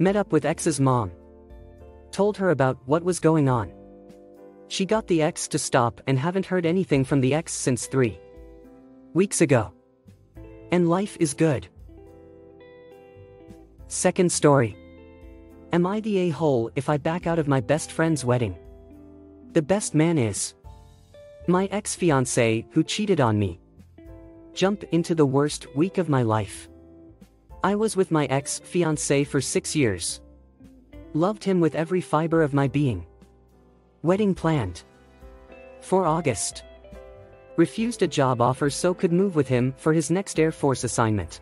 Met 0.00 0.16
up 0.16 0.32
with 0.32 0.44
ex's 0.44 0.80
mom. 0.80 1.12
Told 2.10 2.36
her 2.38 2.50
about 2.50 2.76
what 2.86 3.04
was 3.04 3.20
going 3.20 3.48
on. 3.48 3.72
She 4.66 4.84
got 4.84 5.06
the 5.06 5.22
ex 5.22 5.46
to 5.46 5.58
stop 5.60 6.00
and 6.08 6.18
haven't 6.18 6.46
heard 6.46 6.66
anything 6.66 7.04
from 7.04 7.20
the 7.20 7.34
ex 7.34 7.52
since 7.52 7.86
three 7.86 8.18
weeks 9.14 9.42
ago. 9.42 9.72
And 10.72 10.90
life 10.90 11.16
is 11.20 11.34
good. 11.34 11.68
Second 13.86 14.32
story. 14.32 14.76
Am 15.72 15.86
I 15.86 16.00
the 16.00 16.18
a-hole 16.18 16.68
if 16.74 16.88
I 16.88 16.96
back 16.96 17.28
out 17.28 17.38
of 17.38 17.46
my 17.46 17.60
best 17.60 17.92
friend's 17.92 18.24
wedding? 18.24 18.56
The 19.52 19.62
best 19.62 19.94
man 19.94 20.18
is 20.18 20.54
my 21.46 21.66
ex-fiancé 21.66 22.64
who 22.72 22.82
cheated 22.82 23.20
on 23.20 23.38
me. 23.38 23.60
Jump 24.52 24.82
into 24.90 25.14
the 25.14 25.26
worst 25.26 25.72
week 25.76 25.98
of 25.98 26.08
my 26.08 26.22
life. 26.22 26.68
I 27.62 27.76
was 27.76 27.94
with 27.94 28.10
my 28.10 28.26
ex-fiancé 28.26 29.24
for 29.24 29.40
six 29.40 29.76
years. 29.76 30.20
Loved 31.14 31.44
him 31.44 31.60
with 31.60 31.76
every 31.76 32.00
fiber 32.00 32.42
of 32.42 32.52
my 32.52 32.66
being. 32.66 33.06
Wedding 34.02 34.34
planned. 34.34 34.82
For 35.82 36.04
August. 36.04 36.64
Refused 37.56 38.02
a 38.02 38.08
job 38.08 38.40
offer 38.40 38.70
so 38.70 38.92
could 38.92 39.12
move 39.12 39.36
with 39.36 39.46
him 39.46 39.72
for 39.76 39.92
his 39.92 40.10
next 40.10 40.40
Air 40.40 40.50
Force 40.50 40.82
assignment. 40.82 41.40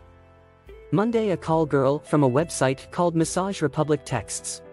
Monday 0.91 1.29
a 1.29 1.37
call 1.37 1.67
girl 1.67 1.99
from 1.99 2.23
a 2.23 2.29
website 2.29 2.89
called 2.89 3.15
Massage 3.15 3.61
Republic 3.61 4.01
texts. 4.05 4.63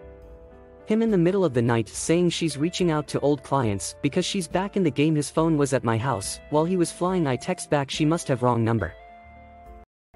Him 0.87 1.03
in 1.03 1.11
the 1.11 1.17
middle 1.17 1.45
of 1.45 1.53
the 1.53 1.61
night 1.61 1.87
saying 1.87 2.31
she's 2.31 2.57
reaching 2.57 2.89
out 2.89 3.07
to 3.09 3.19
old 3.19 3.43
clients 3.43 3.95
because 4.01 4.25
she's 4.25 4.47
back 4.47 4.75
in 4.75 4.81
the 4.81 4.89
game 4.89 5.13
his 5.13 5.29
phone 5.29 5.57
was 5.57 5.73
at 5.73 5.83
my 5.83 5.95
house, 5.95 6.39
while 6.49 6.65
he 6.65 6.75
was 6.75 6.91
flying 6.91 7.27
I 7.27 7.35
text 7.35 7.69
back 7.69 7.91
she 7.91 8.03
must 8.03 8.27
have 8.29 8.41
wrong 8.41 8.63
number. 8.63 8.95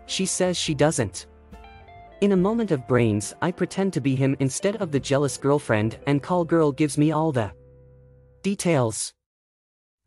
She 0.07 0.25
says 0.25 0.57
she 0.57 0.73
doesn't. 0.73 1.27
In 2.21 2.31
a 2.31 2.37
moment 2.37 2.71
of 2.71 2.87
brains 2.87 3.35
I 3.39 3.51
pretend 3.51 3.93
to 3.93 4.01
be 4.01 4.15
him 4.15 4.35
instead 4.39 4.77
of 4.77 4.91
the 4.91 4.99
jealous 4.99 5.37
girlfriend 5.37 5.99
and 6.07 6.23
call 6.23 6.45
girl 6.45 6.71
gives 6.71 6.97
me 6.97 7.11
all 7.11 7.31
the 7.31 7.51
details. 8.41 9.13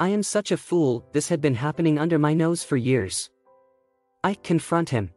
I 0.01 0.09
am 0.09 0.25
such 0.25 0.51
a 0.51 0.57
fool, 0.57 1.09
this 1.13 1.29
had 1.29 1.41
been 1.41 1.55
happening 1.55 2.01
under 2.01 2.19
my 2.19 2.35
nose 2.35 2.65
for 2.65 2.77
years. 2.77 3.31
I 4.25 4.35
confront 4.35 4.91
him. 4.91 5.11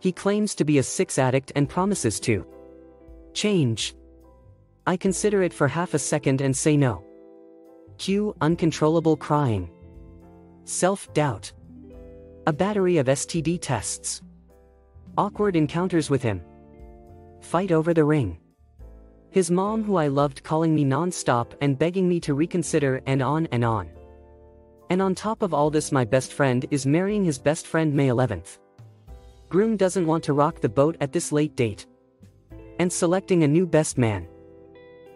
He 0.00 0.12
claims 0.12 0.54
to 0.56 0.64
be 0.64 0.78
a 0.78 0.82
six 0.82 1.18
addict 1.18 1.52
and 1.56 1.68
promises 1.68 2.20
to 2.20 2.46
change. 3.32 3.94
I 4.86 4.96
consider 4.96 5.42
it 5.42 5.52
for 5.52 5.68
half 5.68 5.94
a 5.94 5.98
second 5.98 6.40
and 6.40 6.56
say 6.56 6.76
no. 6.76 7.04
Cue 7.98 8.34
uncontrollable 8.40 9.16
crying. 9.16 9.70
Self 10.64 11.12
doubt. 11.14 11.52
A 12.46 12.52
battery 12.52 12.98
of 12.98 13.06
STD 13.06 13.58
tests. 13.60 14.22
Awkward 15.18 15.56
encounters 15.56 16.10
with 16.10 16.22
him. 16.22 16.42
Fight 17.40 17.72
over 17.72 17.94
the 17.94 18.04
ring. 18.04 18.38
His 19.30 19.50
mom, 19.50 19.82
who 19.82 19.96
I 19.96 20.08
loved, 20.08 20.42
calling 20.42 20.74
me 20.74 20.84
non 20.84 21.10
stop 21.10 21.54
and 21.60 21.78
begging 21.78 22.08
me 22.08 22.20
to 22.20 22.34
reconsider, 22.34 23.02
and 23.06 23.22
on 23.22 23.46
and 23.52 23.64
on. 23.64 23.90
And 24.90 25.02
on 25.02 25.14
top 25.14 25.42
of 25.42 25.52
all 25.52 25.70
this, 25.70 25.90
my 25.90 26.04
best 26.04 26.32
friend 26.32 26.64
is 26.70 26.86
marrying 26.86 27.24
his 27.24 27.38
best 27.38 27.66
friend 27.66 27.92
May 27.92 28.08
11th. 28.08 28.58
Groom 29.48 29.76
doesn't 29.76 30.06
want 30.06 30.24
to 30.24 30.32
rock 30.32 30.60
the 30.60 30.68
boat 30.68 30.96
at 31.00 31.12
this 31.12 31.30
late 31.30 31.54
date. 31.54 31.86
And 32.80 32.92
selecting 32.92 33.44
a 33.44 33.48
new 33.48 33.64
best 33.64 33.96
man. 33.96 34.26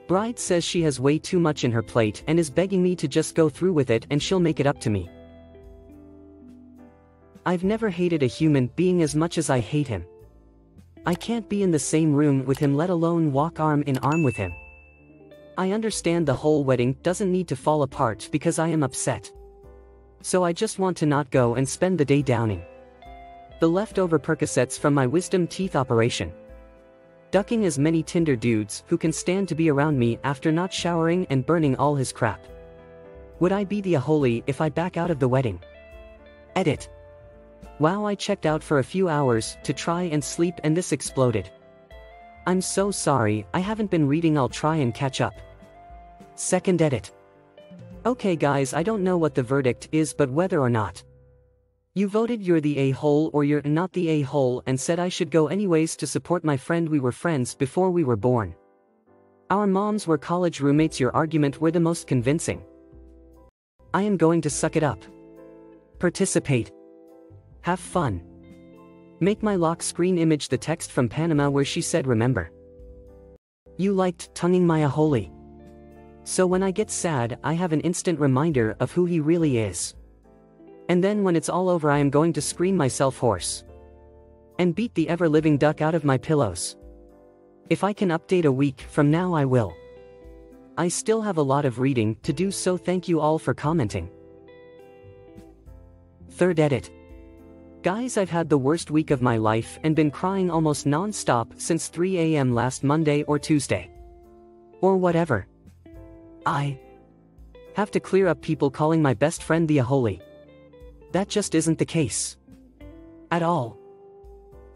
Bride 0.06 0.38
says 0.38 0.64
she 0.64 0.82
has 0.82 1.00
way 1.00 1.18
too 1.18 1.40
much 1.40 1.64
in 1.64 1.72
her 1.72 1.82
plate 1.82 2.22
and 2.28 2.38
is 2.38 2.48
begging 2.48 2.82
me 2.82 2.94
to 2.96 3.08
just 3.08 3.34
go 3.34 3.48
through 3.48 3.72
with 3.72 3.90
it 3.90 4.06
and 4.10 4.22
she'll 4.22 4.40
make 4.40 4.60
it 4.60 4.66
up 4.66 4.78
to 4.80 4.90
me. 4.90 5.10
I've 7.44 7.64
never 7.64 7.90
hated 7.90 8.22
a 8.22 8.26
human 8.26 8.68
being 8.76 9.02
as 9.02 9.16
much 9.16 9.36
as 9.36 9.50
I 9.50 9.58
hate 9.58 9.88
him. 9.88 10.04
I 11.06 11.14
can't 11.14 11.48
be 11.48 11.62
in 11.62 11.70
the 11.70 11.78
same 11.78 12.14
room 12.14 12.44
with 12.44 12.58
him 12.58 12.76
let 12.76 12.90
alone 12.90 13.32
walk 13.32 13.58
arm 13.58 13.82
in 13.82 13.98
arm 13.98 14.22
with 14.22 14.36
him. 14.36 14.52
I 15.58 15.72
understand 15.72 16.26
the 16.26 16.34
whole 16.34 16.62
wedding 16.62 16.96
doesn't 17.02 17.32
need 17.32 17.48
to 17.48 17.56
fall 17.56 17.82
apart 17.82 18.28
because 18.30 18.58
I 18.58 18.68
am 18.68 18.82
upset. 18.82 19.30
So 20.22 20.44
I 20.44 20.52
just 20.52 20.78
want 20.78 20.96
to 20.98 21.06
not 21.06 21.30
go 21.30 21.54
and 21.54 21.68
spend 21.68 21.98
the 21.98 22.04
day 22.04 22.22
downing 22.22 22.62
the 23.60 23.68
leftover 23.68 24.18
Percocets 24.18 24.78
from 24.78 24.94
my 24.94 25.06
wisdom 25.06 25.46
teeth 25.46 25.76
operation. 25.76 26.32
Ducking 27.30 27.66
as 27.66 27.78
many 27.78 28.02
Tinder 28.02 28.34
dudes 28.34 28.82
who 28.86 28.96
can 28.96 29.12
stand 29.12 29.48
to 29.48 29.54
be 29.54 29.70
around 29.70 29.98
me 29.98 30.18
after 30.24 30.50
not 30.50 30.72
showering 30.72 31.26
and 31.28 31.44
burning 31.44 31.76
all 31.76 31.94
his 31.94 32.10
crap. 32.10 32.42
Would 33.38 33.52
I 33.52 33.64
be 33.64 33.82
the 33.82 33.94
holy 33.94 34.42
if 34.46 34.62
I 34.62 34.70
back 34.70 34.96
out 34.96 35.10
of 35.10 35.18
the 35.18 35.28
wedding? 35.28 35.60
Edit. 36.56 36.88
Wow 37.78 38.06
I 38.06 38.14
checked 38.14 38.46
out 38.46 38.62
for 38.62 38.78
a 38.78 38.84
few 38.84 39.10
hours 39.10 39.58
to 39.62 39.74
try 39.74 40.04
and 40.04 40.24
sleep 40.24 40.54
and 40.64 40.74
this 40.74 40.92
exploded. 40.92 41.50
I'm 42.46 42.62
so 42.62 42.90
sorry, 42.90 43.46
I 43.52 43.60
haven't 43.60 43.90
been 43.90 44.08
reading 44.08 44.38
I'll 44.38 44.48
try 44.48 44.76
and 44.76 44.94
catch 44.94 45.20
up. 45.20 45.34
Second 46.34 46.80
edit. 46.80 47.12
Okay 48.06 48.36
guys 48.36 48.72
I 48.72 48.82
don't 48.82 49.04
know 49.04 49.18
what 49.18 49.34
the 49.34 49.42
verdict 49.42 49.90
is 49.92 50.14
but 50.14 50.30
whether 50.30 50.60
or 50.60 50.70
not. 50.70 51.02
You 51.94 52.06
voted 52.06 52.40
you're 52.40 52.60
the 52.60 52.78
a-hole 52.78 53.30
or 53.32 53.42
you're 53.42 53.62
not 53.62 53.92
the 53.92 54.08
a-hole 54.08 54.62
and 54.66 54.78
said 54.78 55.00
I 55.00 55.08
should 55.08 55.28
go 55.28 55.48
anyways 55.48 55.96
to 55.96 56.06
support 56.06 56.44
my 56.44 56.56
friend 56.56 56.88
we 56.88 57.00
were 57.00 57.10
friends 57.10 57.56
before 57.56 57.90
we 57.90 58.04
were 58.04 58.16
born. 58.16 58.54
Our 59.50 59.66
moms 59.66 60.06
were 60.06 60.16
college 60.16 60.60
roommates 60.60 61.00
your 61.00 61.12
argument 61.16 61.60
were 61.60 61.72
the 61.72 61.80
most 61.80 62.06
convincing. 62.06 62.62
I 63.92 64.02
am 64.02 64.16
going 64.16 64.40
to 64.42 64.50
suck 64.50 64.76
it 64.76 64.84
up. 64.84 65.02
Participate. 65.98 66.70
Have 67.62 67.80
fun. 67.80 68.22
Make 69.18 69.42
my 69.42 69.56
lock 69.56 69.82
screen 69.82 70.16
image 70.16 70.48
the 70.48 70.58
text 70.58 70.92
from 70.92 71.08
Panama 71.08 71.50
where 71.50 71.64
she 71.64 71.80
said 71.80 72.06
remember. 72.06 72.52
You 73.78 73.94
liked 73.94 74.32
tonguing 74.36 74.64
my 74.64 74.82
holy. 74.82 75.32
So 76.22 76.46
when 76.46 76.62
I 76.62 76.70
get 76.70 76.88
sad 76.88 77.40
I 77.42 77.54
have 77.54 77.72
an 77.72 77.80
instant 77.80 78.20
reminder 78.20 78.76
of 78.78 78.92
who 78.92 79.06
he 79.06 79.18
really 79.18 79.58
is. 79.58 79.96
And 80.90 81.04
then 81.04 81.22
when 81.22 81.36
it's 81.36 81.48
all 81.48 81.68
over 81.68 81.88
I 81.88 81.98
am 81.98 82.10
going 82.10 82.32
to 82.32 82.42
scream 82.42 82.76
myself 82.76 83.16
hoarse. 83.16 83.62
And 84.58 84.74
beat 84.74 84.92
the 84.96 85.08
ever-living 85.08 85.56
duck 85.56 85.80
out 85.80 85.94
of 85.94 86.04
my 86.04 86.18
pillows. 86.18 86.76
If 87.68 87.84
I 87.84 87.92
can 87.92 88.08
update 88.08 88.44
a 88.44 88.50
week 88.50 88.80
from 88.90 89.08
now 89.08 89.32
I 89.32 89.44
will. 89.44 89.72
I 90.76 90.88
still 90.88 91.22
have 91.22 91.36
a 91.36 91.42
lot 91.42 91.64
of 91.64 91.78
reading 91.78 92.16
to 92.24 92.32
do 92.32 92.50
so 92.50 92.76
thank 92.76 93.06
you 93.06 93.20
all 93.20 93.38
for 93.38 93.54
commenting. 93.54 94.10
Third 96.30 96.58
edit. 96.58 96.90
Guys 97.82 98.16
I've 98.16 98.28
had 98.28 98.48
the 98.48 98.58
worst 98.58 98.90
week 98.90 99.12
of 99.12 99.22
my 99.22 99.36
life 99.36 99.78
and 99.84 99.94
been 99.94 100.10
crying 100.10 100.50
almost 100.50 100.86
non-stop 100.86 101.54
since 101.56 101.86
3 101.86 102.18
am 102.34 102.52
last 102.52 102.82
Monday 102.82 103.22
or 103.28 103.38
Tuesday. 103.38 103.88
Or 104.80 104.96
whatever. 104.96 105.46
I 106.44 106.80
have 107.76 107.92
to 107.92 108.00
clear 108.00 108.26
up 108.26 108.42
people 108.42 108.72
calling 108.72 109.00
my 109.00 109.14
best 109.14 109.44
friend 109.44 109.68
the 109.68 109.78
Holy. 109.78 110.20
That 111.12 111.28
just 111.28 111.54
isn't 111.54 111.78
the 111.78 111.84
case. 111.84 112.36
At 113.30 113.42
all. 113.42 113.78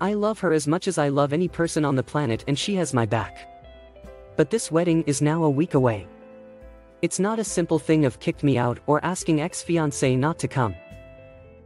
I 0.00 0.14
love 0.14 0.38
her 0.40 0.52
as 0.52 0.66
much 0.66 0.88
as 0.88 0.98
I 0.98 1.08
love 1.08 1.32
any 1.32 1.48
person 1.48 1.84
on 1.84 1.96
the 1.96 2.02
planet 2.02 2.44
and 2.48 2.58
she 2.58 2.74
has 2.76 2.92
my 2.92 3.06
back. 3.06 3.48
But 4.36 4.50
this 4.50 4.70
wedding 4.70 5.02
is 5.04 5.22
now 5.22 5.44
a 5.44 5.50
week 5.50 5.74
away. 5.74 6.08
It's 7.02 7.20
not 7.20 7.38
a 7.38 7.44
simple 7.44 7.78
thing 7.78 8.04
of 8.04 8.18
kicked 8.18 8.42
me 8.42 8.58
out 8.58 8.80
or 8.86 9.04
asking 9.04 9.40
ex-fiancé 9.40 10.18
not 10.18 10.38
to 10.40 10.48
come. 10.48 10.74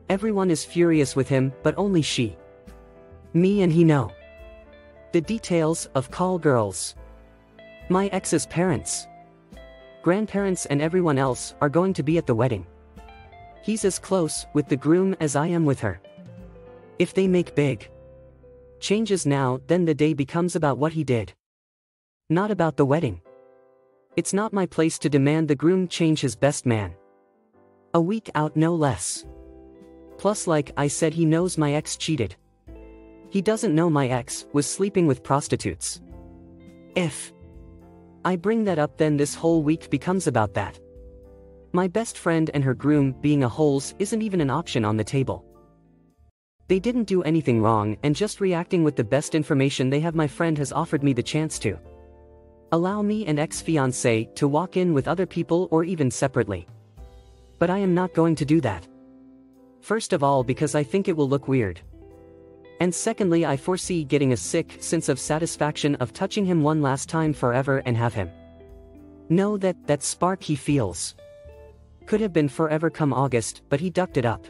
Everyone 0.08 0.50
is 0.50 0.64
furious 0.64 1.16
with 1.16 1.28
him, 1.28 1.52
but 1.62 1.74
only 1.76 2.02
she. 2.02 2.36
Me 3.34 3.62
and 3.62 3.72
he 3.72 3.84
know. 3.84 4.10
The 5.12 5.20
details 5.20 5.88
of 5.94 6.10
call 6.10 6.38
girls. 6.38 6.94
My 7.88 8.08
ex's 8.08 8.46
parents. 8.46 9.06
Grandparents 10.02 10.66
and 10.66 10.82
everyone 10.82 11.18
else 11.18 11.54
are 11.60 11.68
going 11.68 11.94
to 11.94 12.02
be 12.02 12.18
at 12.18 12.26
the 12.26 12.34
wedding. 12.34 12.66
He's 13.62 13.84
as 13.84 13.98
close 13.98 14.46
with 14.54 14.68
the 14.68 14.76
groom 14.76 15.16
as 15.20 15.36
I 15.36 15.48
am 15.48 15.64
with 15.64 15.80
her. 15.80 16.00
If 16.98 17.14
they 17.14 17.28
make 17.28 17.54
big 17.54 17.90
changes 18.80 19.26
now, 19.26 19.60
then 19.66 19.84
the 19.84 19.94
day 19.94 20.14
becomes 20.14 20.56
about 20.56 20.78
what 20.78 20.92
he 20.92 21.04
did. 21.04 21.32
Not 22.30 22.50
about 22.50 22.76
the 22.76 22.86
wedding. 22.86 23.20
It's 24.16 24.32
not 24.32 24.52
my 24.52 24.66
place 24.66 24.98
to 25.00 25.08
demand 25.08 25.48
the 25.48 25.54
groom 25.54 25.88
change 25.88 26.20
his 26.20 26.36
best 26.36 26.66
man. 26.66 26.94
A 27.94 28.00
week 28.00 28.30
out 28.34 28.56
no 28.56 28.74
less. 28.74 29.24
Plus 30.18 30.46
like 30.46 30.72
I 30.76 30.88
said 30.88 31.14
he 31.14 31.24
knows 31.24 31.56
my 31.56 31.72
ex 31.74 31.96
cheated. 31.96 32.36
He 33.30 33.42
doesn't 33.42 33.74
know 33.74 33.88
my 33.90 34.08
ex 34.08 34.46
was 34.52 34.66
sleeping 34.66 35.06
with 35.06 35.22
prostitutes. 35.22 36.00
If 36.96 37.32
I 38.24 38.36
bring 38.36 38.64
that 38.64 38.78
up 38.78 38.96
then 38.96 39.16
this 39.16 39.34
whole 39.34 39.62
week 39.62 39.88
becomes 39.90 40.26
about 40.26 40.54
that. 40.54 40.78
My 41.72 41.86
best 41.86 42.16
friend 42.16 42.50
and 42.54 42.64
her 42.64 42.74
groom 42.74 43.14
being 43.20 43.44
a 43.44 43.48
holes 43.48 43.94
isn't 43.98 44.22
even 44.22 44.40
an 44.40 44.48
option 44.48 44.84
on 44.86 44.96
the 44.96 45.04
table. 45.04 45.44
They 46.66 46.78
didn't 46.78 47.04
do 47.04 47.22
anything 47.22 47.60
wrong 47.60 47.96
and 48.02 48.16
just 48.16 48.40
reacting 48.40 48.84
with 48.84 48.96
the 48.96 49.04
best 49.04 49.34
information 49.34 49.90
they 49.90 50.00
have 50.00 50.14
my 50.14 50.26
friend 50.26 50.56
has 50.56 50.72
offered 50.72 51.02
me 51.02 51.12
the 51.12 51.22
chance 51.22 51.58
to. 51.60 51.78
Allow 52.72 53.02
me 53.02 53.26
and 53.26 53.38
ex-fiancé 53.38 54.34
to 54.34 54.48
walk 54.48 54.76
in 54.76 54.94
with 54.94 55.08
other 55.08 55.26
people 55.26 55.68
or 55.70 55.84
even 55.84 56.10
separately. 56.10 56.66
But 57.58 57.70
I 57.70 57.78
am 57.78 57.94
not 57.94 58.14
going 58.14 58.34
to 58.36 58.44
do 58.44 58.60
that. 58.62 58.86
First 59.80 60.12
of 60.12 60.22
all 60.22 60.44
because 60.44 60.74
I 60.74 60.82
think 60.82 61.08
it 61.08 61.16
will 61.16 61.28
look 61.28 61.48
weird. 61.48 61.80
And 62.80 62.94
secondly 62.94 63.44
I 63.44 63.56
foresee 63.56 64.04
getting 64.04 64.32
a 64.32 64.36
sick 64.36 64.76
sense 64.80 65.08
of 65.08 65.18
satisfaction 65.18 65.96
of 65.96 66.12
touching 66.12 66.46
him 66.46 66.62
one 66.62 66.80
last 66.80 67.08
time 67.08 67.32
forever 67.32 67.82
and 67.84 67.96
have 67.96 68.14
him. 68.14 68.30
Know 69.28 69.58
that 69.58 69.86
that 69.86 70.02
spark 70.02 70.42
he 70.42 70.54
feels. 70.54 71.14
Could 72.08 72.22
have 72.22 72.32
been 72.32 72.48
forever 72.48 72.88
come 72.88 73.12
August 73.12 73.60
but 73.68 73.80
he 73.80 73.90
ducked 73.90 74.16
it 74.16 74.24
up. 74.24 74.46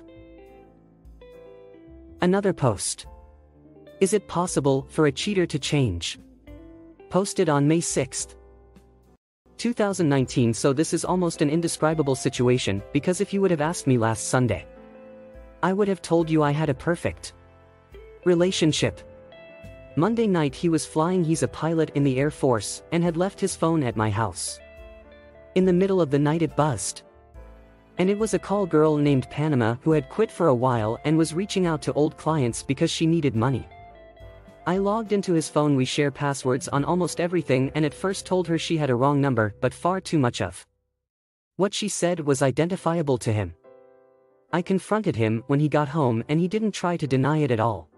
Another 2.21 2.53
post. 2.53 3.09
Is 3.99 4.13
it 4.13 4.29
possible 4.29 4.87
for 4.89 5.07
a 5.07 5.13
cheater 5.13 5.45
to 5.45 5.59
change? 5.59 6.21
Posted 7.11 7.49
on 7.49 7.67
May 7.67 7.81
6, 7.81 8.29
2019 9.57 10.55
so 10.55 10.73
this 10.73 10.95
is 10.95 11.05
almost 11.05 11.43
an 11.43 11.51
indescribable 11.51 12.15
situation 12.15 12.81
because 12.93 13.21
if 13.21 13.33
you 13.33 13.41
would 13.41 13.51
have 13.51 13.61
asked 13.61 13.89
me 13.89 13.99
last 13.99 14.29
Sunday, 14.29 14.65
I 15.61 15.73
would 15.73 15.89
have 15.89 16.01
told 16.01 16.31
you 16.31 16.45
I 16.45 16.53
had 16.53 16.71
a 16.71 16.75
perfect 16.75 17.33
relationship. 18.25 19.01
Monday 19.97 20.29
night 20.29 20.55
he 20.55 20.69
was 20.69 20.87
flying 20.87 21.25
he's 21.25 21.43
a 21.43 21.49
pilot 21.49 21.91
in 21.97 22.05
the 22.05 22.21
Air 22.21 22.31
Force 22.31 22.85
and 22.93 23.03
had 23.03 23.17
left 23.17 23.41
his 23.41 23.57
phone 23.57 23.83
at 23.83 23.97
my 23.97 24.11
house. 24.11 24.61
In 25.57 25.65
the 25.65 25.73
middle 25.73 26.01
of 26.01 26.13
the 26.13 26.21
night 26.21 26.43
it 26.43 26.55
buzzed. 26.55 27.03
And 27.99 28.09
it 28.09 28.19
was 28.19 28.35
a 28.35 28.39
call 28.39 28.65
girl 28.65 28.97
named 28.97 29.29
Panama 29.31 29.77
who 29.83 29.93
had 29.93 30.09
quit 30.09 30.31
for 30.31 30.49
a 30.49 30.55
while 30.55 31.01
and 31.05 31.19
was 31.19 31.35
reaching 31.35 31.67
out 31.67 31.83
to 31.83 31.93
old 31.95 32.17
clients 32.17 32.63
because 32.63 32.91
she 32.91 33.07
needed 33.07 33.35
money. 33.35 33.67
I 34.67 34.79
logged 34.79 35.13
into 35.13 35.33
his 35.33 35.49
phone 35.49 35.77
we 35.77 35.85
share 35.85 36.11
passwords 36.11 36.69
on 36.69 36.85
almost 36.85 37.21
everything 37.21 37.73
and 37.75 37.85
at 37.85 37.95
first 37.95 38.27
told 38.27 38.47
her 38.49 38.59
she 38.59 38.77
had 38.77 38.91
a 38.91 38.95
wrong 38.95 39.21
number 39.21 39.55
but 39.61 39.75
far 39.75 40.01
too 40.01 40.19
much 40.19 40.41
of. 40.41 40.67
What 41.57 41.75
she 41.75 41.89
said 41.89 42.21
was 42.21 42.43
identifiable 42.43 43.19
to 43.19 43.33
him. 43.33 43.55
I 44.53 44.63
confronted 44.63 45.17
him 45.17 45.43
when 45.47 45.59
he 45.59 45.69
got 45.69 45.89
home 45.89 46.23
and 46.29 46.39
he 46.39 46.49
didn't 46.49 46.73
try 46.73 46.97
to 46.97 47.07
deny 47.07 47.39
it 47.39 47.51
at 47.51 47.61
all. 47.61 47.89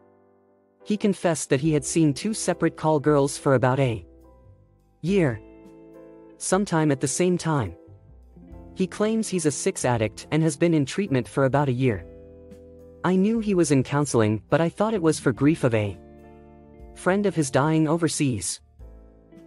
He 0.85 0.97
confessed 0.97 1.51
that 1.51 1.61
he 1.61 1.73
had 1.73 1.85
seen 1.85 2.15
two 2.15 2.33
separate 2.33 2.77
call 2.77 3.01
girls 3.01 3.37
for 3.37 3.55
about 3.55 3.79
a 3.79 4.07
year. 5.03 5.41
Sometime 6.39 6.91
at 6.91 7.01
the 7.01 7.09
same 7.09 7.37
time. 7.37 7.75
He 8.75 8.87
claims 8.87 9.29
he's 9.29 9.47
a 9.47 9.51
six 9.51 9.85
addict 9.85 10.27
and 10.31 10.43
has 10.43 10.57
been 10.57 10.75
in 10.75 10.87
treatment 10.87 11.29
for 11.29 11.45
about 11.45 11.69
a 11.69 11.73
year. 11.73 12.05
I 13.05 13.17
knew 13.17 13.41
he 13.41 13.55
was 13.55 13.71
in 13.71 13.83
counseling 13.83 14.43
but 14.51 14.61
I 14.61 14.69
thought 14.69 14.95
it 14.95 15.03
was 15.03 15.19
for 15.19 15.33
grief 15.33 15.65
of 15.65 15.75
a 15.75 15.99
friend 16.95 17.27
of 17.27 17.35
his 17.35 17.51
dying 17.51 17.89
overseas. 17.89 18.61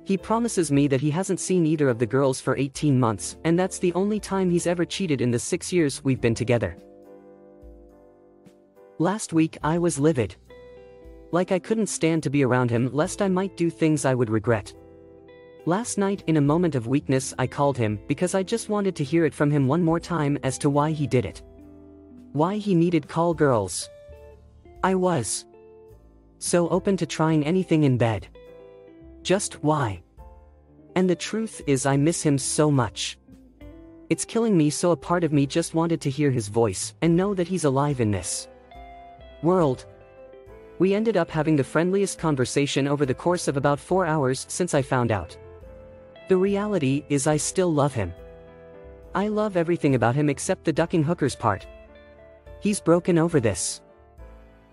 He 0.06 0.18
promises 0.18 0.72
me 0.72 0.88
that 0.88 1.02
he 1.02 1.10
hasn't 1.12 1.40
seen 1.40 1.66
either 1.66 1.88
of 1.88 1.98
the 1.98 2.06
girls 2.06 2.42
for 2.42 2.58
18 2.58 3.00
months, 3.00 3.38
and 3.46 3.58
that's 3.58 3.80
the 3.80 3.94
only 3.94 4.20
time 4.20 4.50
he's 4.50 4.68
ever 4.68 4.84
cheated 4.84 5.22
in 5.22 5.32
the 5.32 5.40
six 5.40 5.72
years 5.72 6.04
we've 6.04 6.20
been 6.20 6.36
together. 6.36 6.76
Last 9.00 9.34
week 9.34 9.58
I 9.64 9.78
was 9.78 9.98
livid. 10.00 10.36
Like 11.32 11.52
I 11.52 11.60
couldn't 11.60 11.88
stand 11.88 12.22
to 12.24 12.30
be 12.30 12.44
around 12.44 12.70
him 12.70 12.90
lest 12.92 13.22
I 13.22 13.28
might 13.28 13.56
do 13.56 13.70
things 13.70 14.06
I 14.06 14.14
would 14.14 14.30
regret. 14.30 14.74
Last 15.66 15.98
night 15.98 16.26
in 16.28 16.36
a 16.36 16.42
moment 16.42 16.76
of 16.76 16.88
weakness 16.88 17.34
I 17.40 17.48
called 17.48 17.78
him 17.78 17.98
because 18.08 18.36
I 18.36 18.44
just 18.44 18.68
wanted 18.68 18.98
to 18.98 19.04
hear 19.06 19.24
it 19.24 19.34
from 19.34 19.50
him 19.50 19.66
one 19.66 19.82
more 19.82 20.00
time 20.00 20.38
as 20.44 20.58
to 20.58 20.70
why 20.70 20.92
he 20.92 21.08
did 21.08 21.24
it. 21.24 21.42
Why 22.34 22.58
he 22.58 22.76
needed 22.76 23.08
call 23.08 23.34
girls. 23.34 23.90
I 24.84 24.96
was. 24.96 25.46
So 26.40 26.68
open 26.68 26.98
to 26.98 27.06
trying 27.06 27.46
anything 27.46 27.86
in 27.86 27.98
bed. 27.98 28.28
Just 29.22 29.64
why? 29.64 30.04
And 30.98 31.10
the 31.10 31.16
truth 31.16 31.62
is 31.66 31.86
I 31.86 31.96
miss 31.96 32.22
him 32.22 32.38
so 32.38 32.70
much. 32.70 33.18
It's 34.10 34.26
killing 34.26 34.58
me 34.58 34.70
so 34.70 34.92
a 34.92 34.98
part 34.98 35.24
of 35.24 35.32
me 35.32 35.46
just 35.46 35.74
wanted 35.74 36.02
to 36.02 36.10
hear 36.10 36.30
his 36.30 36.50
voice 36.50 36.94
and 37.02 37.16
know 37.16 37.34
that 37.36 37.48
he's 37.48 37.64
alive 37.64 38.02
in 38.02 38.12
this 38.12 38.50
world. 39.42 39.86
We 40.80 40.94
ended 40.94 41.16
up 41.16 41.32
having 41.32 41.56
the 41.56 41.64
friendliest 41.64 42.20
conversation 42.20 42.86
over 42.86 43.06
the 43.06 43.14
course 43.14 43.48
of 43.48 43.56
about 43.56 43.80
four 43.80 44.06
hours 44.06 44.46
since 44.50 44.74
I 44.74 44.82
found 44.82 45.10
out. 45.10 45.38
The 46.28 46.38
reality 46.38 47.04
is 47.10 47.28
I 47.28 47.38
still 47.38 47.74
love 47.74 47.94
him. 47.94 48.14
I 49.14 49.28
love 49.28 49.58
everything 49.58 49.96
about 49.96 50.16
him 50.16 50.30
except 50.30 50.64
the 50.64 50.74
ducking 50.74 51.04
hookers 51.04 51.36
part. 51.36 51.68
He's 52.62 52.80
broken 52.80 53.18
over 53.18 53.40
this. 53.40 53.82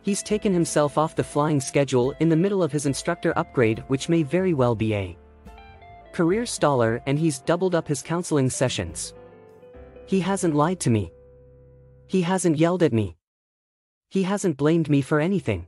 He's 0.03 0.23
taken 0.23 0.53
himself 0.53 0.97
off 0.97 1.17
the 1.17 1.25
flying 1.25 1.61
schedule 1.61 2.15
in 2.21 2.29
the 2.29 2.37
middle 2.37 2.63
of 2.63 2.73
his 2.73 2.87
instructor 2.87 3.37
upgrade 3.37 3.85
which 3.89 4.09
may 4.09 4.23
very 4.23 4.55
well 4.55 4.75
be 4.75 4.95
a 4.95 5.17
career 6.13 6.43
staller 6.43 7.03
and 7.07 7.19
he's 7.19 7.41
doubled 7.41 7.75
up 7.75 7.87
his 7.87 8.01
counseling 8.03 8.49
sessions. 8.49 9.13
He 10.07 10.21
hasn't 10.21 10.55
lied 10.55 10.81
to 10.81 10.91
me. 10.91 11.13
He 12.07 12.23
hasn't 12.23 12.59
yelled 12.59 12.83
at 12.83 12.93
me. 12.93 13.17
He 14.09 14.23
hasn't 14.23 14.57
blamed 14.57 14.89
me 14.89 15.03
for 15.03 15.21
anything. 15.21 15.67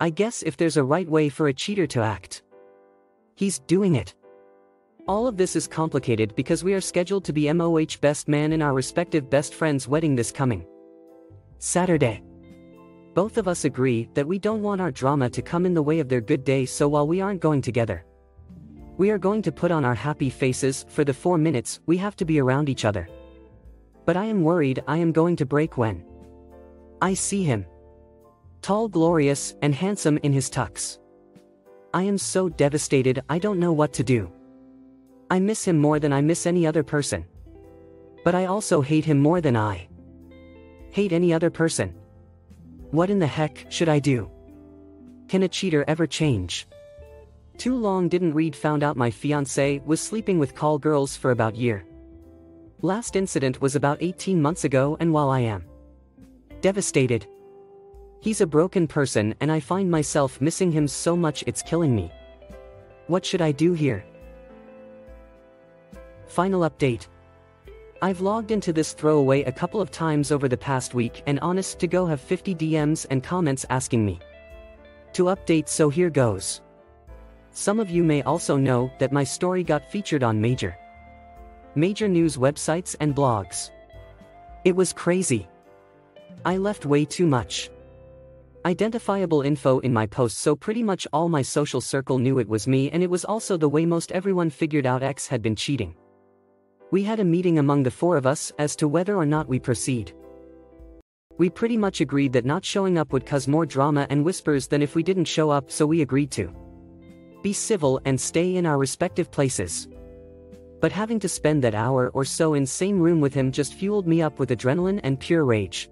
I 0.00 0.10
guess 0.10 0.42
if 0.42 0.56
there's 0.56 0.76
a 0.76 0.84
right 0.84 1.08
way 1.08 1.28
for 1.28 1.48
a 1.48 1.54
cheater 1.54 1.86
to 1.88 2.02
act. 2.02 2.42
He's 3.34 3.58
doing 3.60 3.96
it. 3.96 4.14
All 5.06 5.26
of 5.26 5.36
this 5.36 5.54
is 5.54 5.66
complicated 5.66 6.34
because 6.34 6.64
we 6.64 6.72
are 6.72 6.80
scheduled 6.80 7.26
to 7.26 7.32
be 7.34 7.52
MOH 7.52 7.98
best 8.00 8.26
man 8.26 8.54
in 8.54 8.62
our 8.62 8.72
respective 8.72 9.28
best 9.28 9.52
friend's 9.52 9.86
wedding 9.86 10.16
this 10.16 10.32
coming 10.32 10.64
Saturday. 11.58 12.22
Both 13.12 13.36
of 13.36 13.46
us 13.46 13.66
agree 13.66 14.08
that 14.14 14.26
we 14.26 14.38
don't 14.38 14.62
want 14.62 14.80
our 14.80 14.90
drama 14.90 15.28
to 15.28 15.42
come 15.42 15.66
in 15.66 15.74
the 15.74 15.82
way 15.82 16.00
of 16.00 16.08
their 16.08 16.22
good 16.22 16.42
day 16.42 16.64
so 16.64 16.88
while 16.88 17.06
we 17.06 17.20
aren't 17.20 17.42
going 17.42 17.60
together. 17.60 18.06
We 18.96 19.10
are 19.10 19.18
going 19.18 19.42
to 19.42 19.52
put 19.52 19.70
on 19.70 19.84
our 19.84 19.94
happy 19.94 20.30
faces 20.30 20.86
for 20.88 21.04
the 21.04 21.12
four 21.12 21.36
minutes 21.36 21.80
we 21.84 21.98
have 21.98 22.16
to 22.16 22.24
be 22.24 22.40
around 22.40 22.70
each 22.70 22.86
other. 22.86 23.06
But 24.06 24.16
I 24.16 24.24
am 24.24 24.42
worried 24.42 24.82
I 24.88 24.96
am 24.96 25.12
going 25.12 25.36
to 25.36 25.44
break 25.44 25.76
when 25.76 26.02
I 27.02 27.12
see 27.12 27.42
him. 27.42 27.66
Tall 28.62 28.88
glorious 28.88 29.54
and 29.60 29.74
handsome 29.74 30.18
in 30.22 30.32
his 30.32 30.48
tux. 30.48 30.98
I 31.92 32.04
am 32.04 32.16
so 32.16 32.48
devastated 32.48 33.22
I 33.28 33.38
don't 33.38 33.60
know 33.60 33.74
what 33.74 33.92
to 33.94 34.02
do. 34.02 34.32
I 35.30 35.40
miss 35.40 35.64
him 35.64 35.78
more 35.78 35.98
than 35.98 36.12
I 36.12 36.20
miss 36.20 36.46
any 36.46 36.66
other 36.66 36.82
person. 36.82 37.24
But 38.24 38.34
I 38.34 38.46
also 38.46 38.80
hate 38.80 39.04
him 39.04 39.18
more 39.18 39.40
than 39.40 39.56
I 39.56 39.88
hate 40.90 41.12
any 41.12 41.32
other 41.32 41.50
person. 41.50 41.94
What 42.90 43.10
in 43.10 43.18
the 43.18 43.26
heck 43.26 43.66
should 43.68 43.88
I 43.88 43.98
do? 43.98 44.30
Can 45.28 45.42
a 45.42 45.48
cheater 45.48 45.84
ever 45.88 46.06
change? 46.06 46.68
Too 47.56 47.76
long 47.76 48.08
didn't 48.08 48.34
read 48.34 48.54
found 48.54 48.82
out 48.82 48.96
my 48.96 49.10
fiance 49.10 49.80
was 49.84 50.00
sleeping 50.00 50.38
with 50.38 50.54
call 50.54 50.78
girls 50.78 51.16
for 51.16 51.30
about 51.30 51.56
year. 51.56 51.84
Last 52.82 53.16
incident 53.16 53.60
was 53.60 53.76
about 53.76 54.02
18 54.02 54.40
months 54.40 54.64
ago 54.64 54.96
and 55.00 55.12
while 55.12 55.30
I 55.30 55.40
am 55.40 55.64
devastated. 56.60 57.26
He's 58.20 58.40
a 58.40 58.46
broken 58.46 58.86
person 58.86 59.34
and 59.40 59.50
I 59.50 59.60
find 59.60 59.90
myself 59.90 60.40
missing 60.40 60.70
him 60.70 60.88
so 60.88 61.16
much 61.16 61.44
it's 61.46 61.62
killing 61.62 61.94
me. 61.94 62.10
What 63.06 63.24
should 63.24 63.42
I 63.42 63.52
do 63.52 63.72
here? 63.72 64.04
Final 66.34 66.68
update. 66.68 67.06
I've 68.02 68.20
logged 68.20 68.50
into 68.50 68.72
this 68.72 68.92
throwaway 68.92 69.44
a 69.44 69.52
couple 69.52 69.80
of 69.80 69.92
times 69.92 70.32
over 70.32 70.48
the 70.48 70.56
past 70.56 70.92
week 70.92 71.22
and 71.28 71.38
honest 71.38 71.78
to 71.78 71.86
go 71.86 72.06
have 72.06 72.20
50 72.20 72.56
DMs 72.56 73.06
and 73.10 73.22
comments 73.22 73.64
asking 73.70 74.04
me 74.04 74.18
to 75.12 75.26
update 75.26 75.68
so 75.68 75.88
here 75.88 76.10
goes. 76.10 76.60
Some 77.52 77.78
of 77.78 77.88
you 77.88 78.02
may 78.02 78.20
also 78.22 78.56
know 78.56 78.90
that 78.98 79.12
my 79.12 79.22
story 79.22 79.62
got 79.62 79.88
featured 79.88 80.24
on 80.24 80.40
major 80.40 80.76
major 81.76 82.08
news 82.08 82.36
websites 82.36 82.96
and 82.98 83.14
blogs. 83.14 83.70
It 84.64 84.74
was 84.74 84.92
crazy. 84.92 85.46
I 86.44 86.56
left 86.56 86.84
way 86.84 87.04
too 87.04 87.28
much 87.28 87.70
identifiable 88.66 89.42
info 89.42 89.78
in 89.78 89.92
my 89.92 90.06
post 90.08 90.38
so 90.38 90.56
pretty 90.56 90.82
much 90.82 91.06
all 91.12 91.28
my 91.28 91.42
social 91.42 91.80
circle 91.80 92.18
knew 92.18 92.40
it 92.40 92.48
was 92.48 92.66
me 92.66 92.90
and 92.90 93.04
it 93.04 93.10
was 93.10 93.24
also 93.24 93.56
the 93.56 93.68
way 93.68 93.86
most 93.86 94.10
everyone 94.10 94.50
figured 94.50 94.84
out 94.84 95.04
X 95.04 95.28
had 95.28 95.40
been 95.40 95.54
cheating. 95.54 95.94
We 96.94 97.02
had 97.02 97.18
a 97.18 97.24
meeting 97.24 97.58
among 97.58 97.82
the 97.82 97.90
four 97.90 98.16
of 98.16 98.24
us 98.24 98.52
as 98.56 98.76
to 98.76 98.86
whether 98.86 99.16
or 99.16 99.26
not 99.26 99.48
we 99.48 99.58
proceed. 99.58 100.12
We 101.38 101.50
pretty 101.50 101.76
much 101.76 102.00
agreed 102.00 102.32
that 102.34 102.44
not 102.44 102.64
showing 102.64 102.98
up 102.98 103.12
would 103.12 103.26
cause 103.26 103.48
more 103.48 103.66
drama 103.66 104.06
and 104.10 104.24
whispers 104.24 104.68
than 104.68 104.80
if 104.80 104.94
we 104.94 105.02
didn't 105.02 105.24
show 105.24 105.50
up 105.50 105.72
so 105.72 105.86
we 105.86 106.02
agreed 106.02 106.30
to 106.30 106.54
be 107.42 107.52
civil 107.52 108.00
and 108.04 108.20
stay 108.20 108.54
in 108.54 108.64
our 108.64 108.78
respective 108.78 109.28
places. 109.32 109.88
But 110.80 110.92
having 110.92 111.18
to 111.18 111.28
spend 111.28 111.64
that 111.64 111.74
hour 111.74 112.10
or 112.10 112.24
so 112.24 112.54
in 112.54 112.64
same 112.64 113.00
room 113.00 113.20
with 113.20 113.34
him 113.34 113.50
just 113.50 113.74
fueled 113.74 114.06
me 114.06 114.22
up 114.22 114.38
with 114.38 114.50
adrenaline 114.50 115.00
and 115.02 115.18
pure 115.18 115.44
rage. 115.44 115.90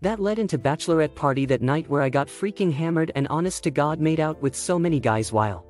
That 0.00 0.18
led 0.18 0.38
into 0.38 0.56
bachelorette 0.56 1.14
party 1.14 1.44
that 1.44 1.60
night 1.60 1.90
where 1.90 2.00
I 2.00 2.08
got 2.08 2.28
freaking 2.28 2.72
hammered 2.72 3.12
and 3.16 3.28
honest 3.28 3.64
to 3.64 3.70
God 3.70 4.00
made 4.00 4.20
out 4.20 4.40
with 4.40 4.56
so 4.56 4.78
many 4.78 4.98
guys 4.98 5.30
while 5.30 5.66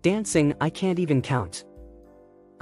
Dancing, 0.00 0.54
I 0.62 0.70
can't 0.70 0.98
even 0.98 1.20
count. 1.20 1.66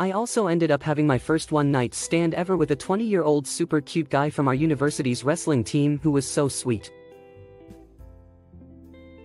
I 0.00 0.12
also 0.12 0.46
ended 0.46 0.70
up 0.70 0.84
having 0.84 1.08
my 1.08 1.18
first 1.18 1.50
one 1.50 1.72
night 1.72 1.92
stand 1.92 2.32
ever 2.34 2.56
with 2.56 2.70
a 2.70 2.76
20 2.76 3.02
year 3.02 3.24
old 3.24 3.48
super 3.48 3.80
cute 3.80 4.08
guy 4.08 4.30
from 4.30 4.46
our 4.46 4.54
university's 4.54 5.24
wrestling 5.24 5.64
team 5.64 5.98
who 6.04 6.12
was 6.12 6.24
so 6.24 6.46
sweet. 6.46 6.92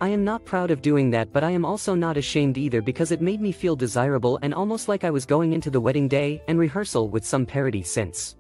I 0.01 0.09
am 0.09 0.23
not 0.23 0.45
proud 0.45 0.71
of 0.71 0.81
doing 0.81 1.11
that 1.11 1.31
but 1.31 1.43
I 1.43 1.51
am 1.51 1.63
also 1.63 1.93
not 1.93 2.17
ashamed 2.17 2.57
either 2.57 2.81
because 2.81 3.11
it 3.11 3.21
made 3.21 3.39
me 3.39 3.51
feel 3.51 3.75
desirable 3.75 4.39
and 4.41 4.51
almost 4.51 4.87
like 4.87 5.03
I 5.03 5.11
was 5.11 5.27
going 5.27 5.53
into 5.53 5.69
the 5.69 5.79
wedding 5.79 6.07
day 6.07 6.41
and 6.47 6.57
rehearsal 6.57 7.07
with 7.07 7.23
some 7.23 7.45
parody 7.45 7.83
since. 7.83 8.35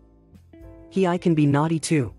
He 0.89 1.05
I 1.05 1.19
can 1.19 1.35
be 1.35 1.45
naughty 1.45 1.79
too. 1.79 2.15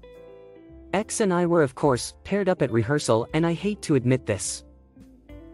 X 0.93 1.23
and 1.23 1.35
I 1.35 1.45
were 1.45 1.65
of 1.65 1.75
course, 1.75 2.15
paired 2.23 2.49
up 2.49 2.63
at 2.63 2.71
rehearsal 2.71 3.27
and 3.35 3.45
I 3.45 3.53
hate 3.53 3.83
to 3.83 3.97
admit 3.97 4.27
this. 4.27 4.63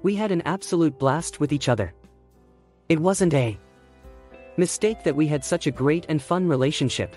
We 0.03 0.15
had 0.17 0.31
an 0.31 0.43
absolute 0.43 0.99
blast 0.99 1.41
with 1.41 1.51
each 1.51 1.71
other. 1.71 1.95
It 2.91 3.01
wasn't 3.01 3.33
a 3.33 3.59
mistake 4.61 5.03
that 5.03 5.17
we 5.17 5.27
had 5.27 5.45
such 5.45 5.67
a 5.67 5.73
great 5.83 6.07
and 6.09 6.23
fun 6.23 6.47
relationship. 6.47 7.17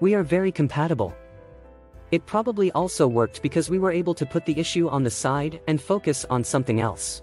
We 0.00 0.14
are 0.14 0.22
very 0.22 0.52
compatible. 0.52 1.14
It 2.10 2.26
probably 2.26 2.72
also 2.72 3.06
worked 3.06 3.40
because 3.40 3.70
we 3.70 3.78
were 3.78 3.92
able 3.92 4.14
to 4.14 4.26
put 4.26 4.44
the 4.44 4.58
issue 4.58 4.88
on 4.88 5.04
the 5.04 5.10
side 5.10 5.60
and 5.68 5.80
focus 5.80 6.26
on 6.28 6.42
something 6.42 6.80
else. 6.80 7.22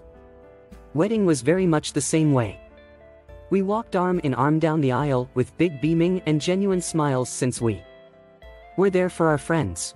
Wedding 0.94 1.26
was 1.26 1.42
very 1.42 1.66
much 1.66 1.92
the 1.92 2.00
same 2.00 2.32
way. 2.32 2.58
We 3.50 3.60
walked 3.62 3.96
arm 3.96 4.18
in 4.20 4.34
arm 4.34 4.58
down 4.58 4.80
the 4.80 4.92
aisle 4.92 5.28
with 5.34 5.56
big 5.58 5.80
beaming 5.80 6.22
and 6.26 6.40
genuine 6.40 6.80
smiles 6.80 7.28
since 7.28 7.60
we 7.60 7.82
were 8.78 8.90
there 8.90 9.10
for 9.10 9.28
our 9.28 9.38
friends. 9.38 9.94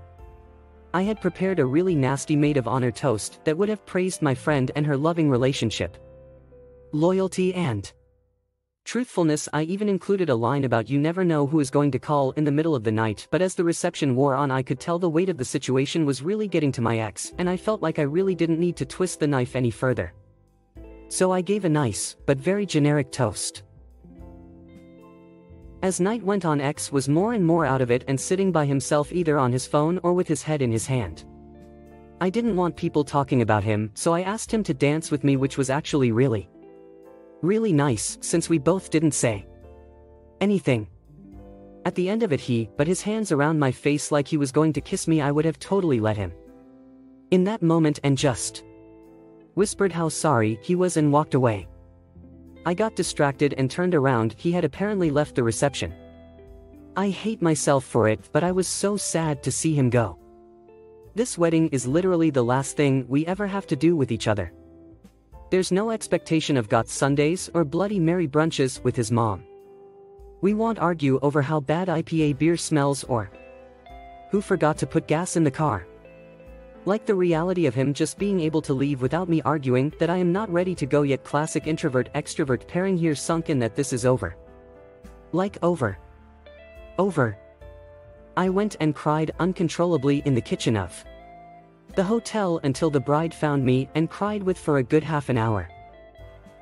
I 0.95 1.03
had 1.03 1.23
prepared 1.23 1.59
a 1.59 1.65
really 1.65 1.95
nasty 1.95 2.37
maid 2.37 2.59
of 2.59 2.69
honor 2.69 2.91
toast 2.91 3.41
that 3.45 3.57
would 3.57 3.71
have 3.71 3.87
praised 3.87 4.21
my 4.21 4.35
friend 4.35 4.71
and 4.77 4.85
her 4.85 4.97
loving 4.97 5.31
relationship. 5.31 5.97
Loyalty 6.93 7.55
and 7.55 7.91
truthfulness 8.85 9.49
I 9.53 9.63
even 9.63 9.89
included 9.89 10.29
a 10.29 10.35
line 10.35 10.65
about 10.65 10.91
you 10.91 10.99
never 10.99 11.25
know 11.25 11.47
who 11.47 11.61
is 11.61 11.71
going 11.71 11.91
to 11.93 11.99
call 11.99 12.33
in 12.33 12.45
the 12.45 12.53
middle 12.53 12.75
of 12.75 12.85
the 12.85 12.93
night 12.93 13.29
but 13.31 13.41
as 13.41 13.55
the 13.55 13.65
reception 13.65 14.17
wore 14.17 14.35
on 14.35 14.51
I 14.51 14.63
could 14.63 14.81
tell 14.81 14.99
the 14.99 15.09
weight 15.09 15.29
of 15.29 15.39
the 15.39 15.45
situation 15.45 16.05
was 16.05 16.23
really 16.23 16.49
getting 16.49 16.73
to 16.73 16.81
my 16.81 16.99
ex 16.99 17.33
and 17.39 17.49
I 17.49 17.57
felt 17.57 17.83
like 17.83 17.99
I 17.99 18.03
really 18.03 18.35
didn't 18.35 18.61
need 18.61 18.77
to 18.77 18.87
twist 18.87 19.21
the 19.21 19.27
knife 19.27 19.57
any 19.57 19.71
further. 19.71 20.13
So 21.09 21.31
I 21.31 21.43
gave 21.43 21.65
a 21.65 21.69
nice, 21.69 22.17
but 22.27 22.39
very 22.39 22.65
generic 22.67 23.13
toast. 23.13 23.63
As 25.83 26.01
night 26.01 26.23
went 26.23 26.45
on 26.45 26.61
X 26.61 26.93
was 26.93 27.09
more 27.09 27.33
and 27.33 27.45
more 27.45 27.67
out 27.67 27.81
of 27.81 27.91
it 27.91 28.05
and 28.09 28.19
sitting 28.19 28.53
by 28.53 28.65
himself 28.65 29.13
either 29.13 29.37
on 29.37 29.53
his 29.53 29.67
phone 29.67 29.99
or 30.05 30.13
with 30.13 30.29
his 30.29 30.43
head 30.43 30.63
in 30.63 30.71
his 30.71 30.87
hand. 30.87 31.25
I 32.21 32.31
didn't 32.31 32.57
want 32.57 32.77
people 32.77 33.03
talking 33.03 33.43
about 33.43 33.65
him, 33.65 33.91
so 33.95 34.15
I 34.15 34.23
asked 34.23 34.53
him 34.55 34.63
to 34.63 34.75
dance 34.75 35.11
with 35.11 35.25
me 35.25 35.37
which 35.37 35.59
was 35.59 35.71
actually 35.71 36.13
really, 36.13 36.49
really 37.43 37.73
nice 37.73 38.19
since 38.21 38.49
we 38.49 38.59
both 38.59 38.91
didn't 38.91 39.13
say 39.13 39.47
anything. 40.41 40.89
At 41.85 41.95
the 41.97 42.09
end 42.09 42.23
of 42.23 42.33
it 42.33 42.41
he, 42.41 42.71
but 42.77 42.87
his 42.87 43.03
hands 43.03 43.33
around 43.33 43.59
my 43.59 43.73
face 43.73 44.13
like 44.13 44.29
he 44.29 44.37
was 44.37 44.53
going 44.53 44.73
to 44.75 44.81
kiss 44.81 45.09
me 45.09 45.21
I 45.21 45.33
would 45.33 45.45
have 45.45 45.59
totally 45.59 46.01
let 46.01 46.17
him. 46.17 46.33
In 47.33 47.45
that 47.45 47.63
moment 47.63 47.99
and 48.05 48.17
just 48.17 48.65
whispered 49.55 49.93
how 49.93 50.09
sorry 50.09 50.59
he 50.63 50.75
was 50.75 50.97
and 50.97 51.13
walked 51.13 51.35
away. 51.35 51.69
I 52.65 52.75
got 52.75 52.97
distracted 52.97 53.55
and 53.59 53.71
turned 53.71 53.95
around, 53.95 54.35
he 54.39 54.53
had 54.53 54.65
apparently 54.65 55.11
left 55.11 55.35
the 55.35 55.43
reception. 55.43 55.93
I 56.97 57.09
hate 57.09 57.43
myself 57.43 57.85
for 57.85 58.09
it, 58.09 58.21
but 58.33 58.45
I 58.45 58.53
was 58.53 58.69
so 58.69 58.97
sad 58.97 59.43
to 59.43 59.51
see 59.51 59.75
him 59.75 59.91
go. 59.91 60.19
This 61.15 61.37
wedding 61.37 61.69
is 61.71 61.87
literally 61.87 62.31
the 62.31 62.45
last 62.45 62.77
thing 62.77 63.05
we 63.09 63.27
ever 63.27 63.47
have 63.47 63.67
to 63.67 63.77
do 63.77 63.97
with 63.97 64.13
each 64.13 64.29
other. 64.29 64.53
There's 65.53 65.71
no 65.71 65.91
expectation 65.91 66.57
of 66.57 66.71
got 66.71 66.89
Sundays 66.89 67.51
or 67.53 67.63
Bloody 67.63 68.01
Mary 68.01 68.27
brunches 68.27 68.83
with 68.85 68.97
his 68.97 69.13
mom. 69.13 69.45
We 70.41 70.55
won't 70.55 70.79
argue 70.79 71.19
over 71.21 71.43
how 71.43 71.61
bad 71.61 71.89
IPA 71.89 72.39
beer 72.39 72.57
smells 72.57 73.05
or 73.05 73.31
who 74.31 74.41
forgot 74.41 74.79
to 74.79 74.87
put 74.87 75.07
gas 75.07 75.37
in 75.37 75.45
the 75.45 75.51
car. 75.51 75.87
Like 76.87 77.05
the 77.05 77.15
reality 77.15 77.67
of 77.67 77.75
him 77.75 77.93
just 77.93 78.17
being 78.17 78.41
able 78.41 78.63
to 78.63 78.73
leave 78.73 79.03
without 79.03 79.29
me 79.29 79.43
arguing 79.43 79.93
that 79.99 80.09
I 80.09 80.17
am 80.17 80.33
not 80.33 80.51
ready 80.51 80.75
to 80.75 80.87
go 80.87 81.03
yet 81.03 81.23
classic 81.23 81.67
introvert 81.67 82.09
extrovert 82.15 82.67
pairing 82.67 82.97
here 82.97 83.15
sunk 83.15 83.51
in 83.51 83.59
that 83.59 83.77
this 83.77 83.93
is 83.93 84.07
over. 84.07 84.35
Like 85.33 85.59
over. 85.63 85.99
Over. 86.99 87.37
I 88.39 88.49
went 88.49 88.77
and 88.81 88.95
cried 88.95 89.33
uncontrollably 89.39 90.23
in 90.25 90.35
the 90.35 90.41
kitchen 90.41 90.79
of 90.79 91.05
the 91.95 92.05
hotel 92.05 92.61
until 92.65 92.91
the 92.91 93.01
bride 93.01 93.35
found 93.35 93.65
me 93.65 93.89
and 93.95 94.11
cried 94.11 94.43
with 94.43 94.59
for 94.59 94.79
a 94.79 94.83
good 94.83 95.05
half 95.05 95.29
an 95.29 95.39
hour. 95.39 95.69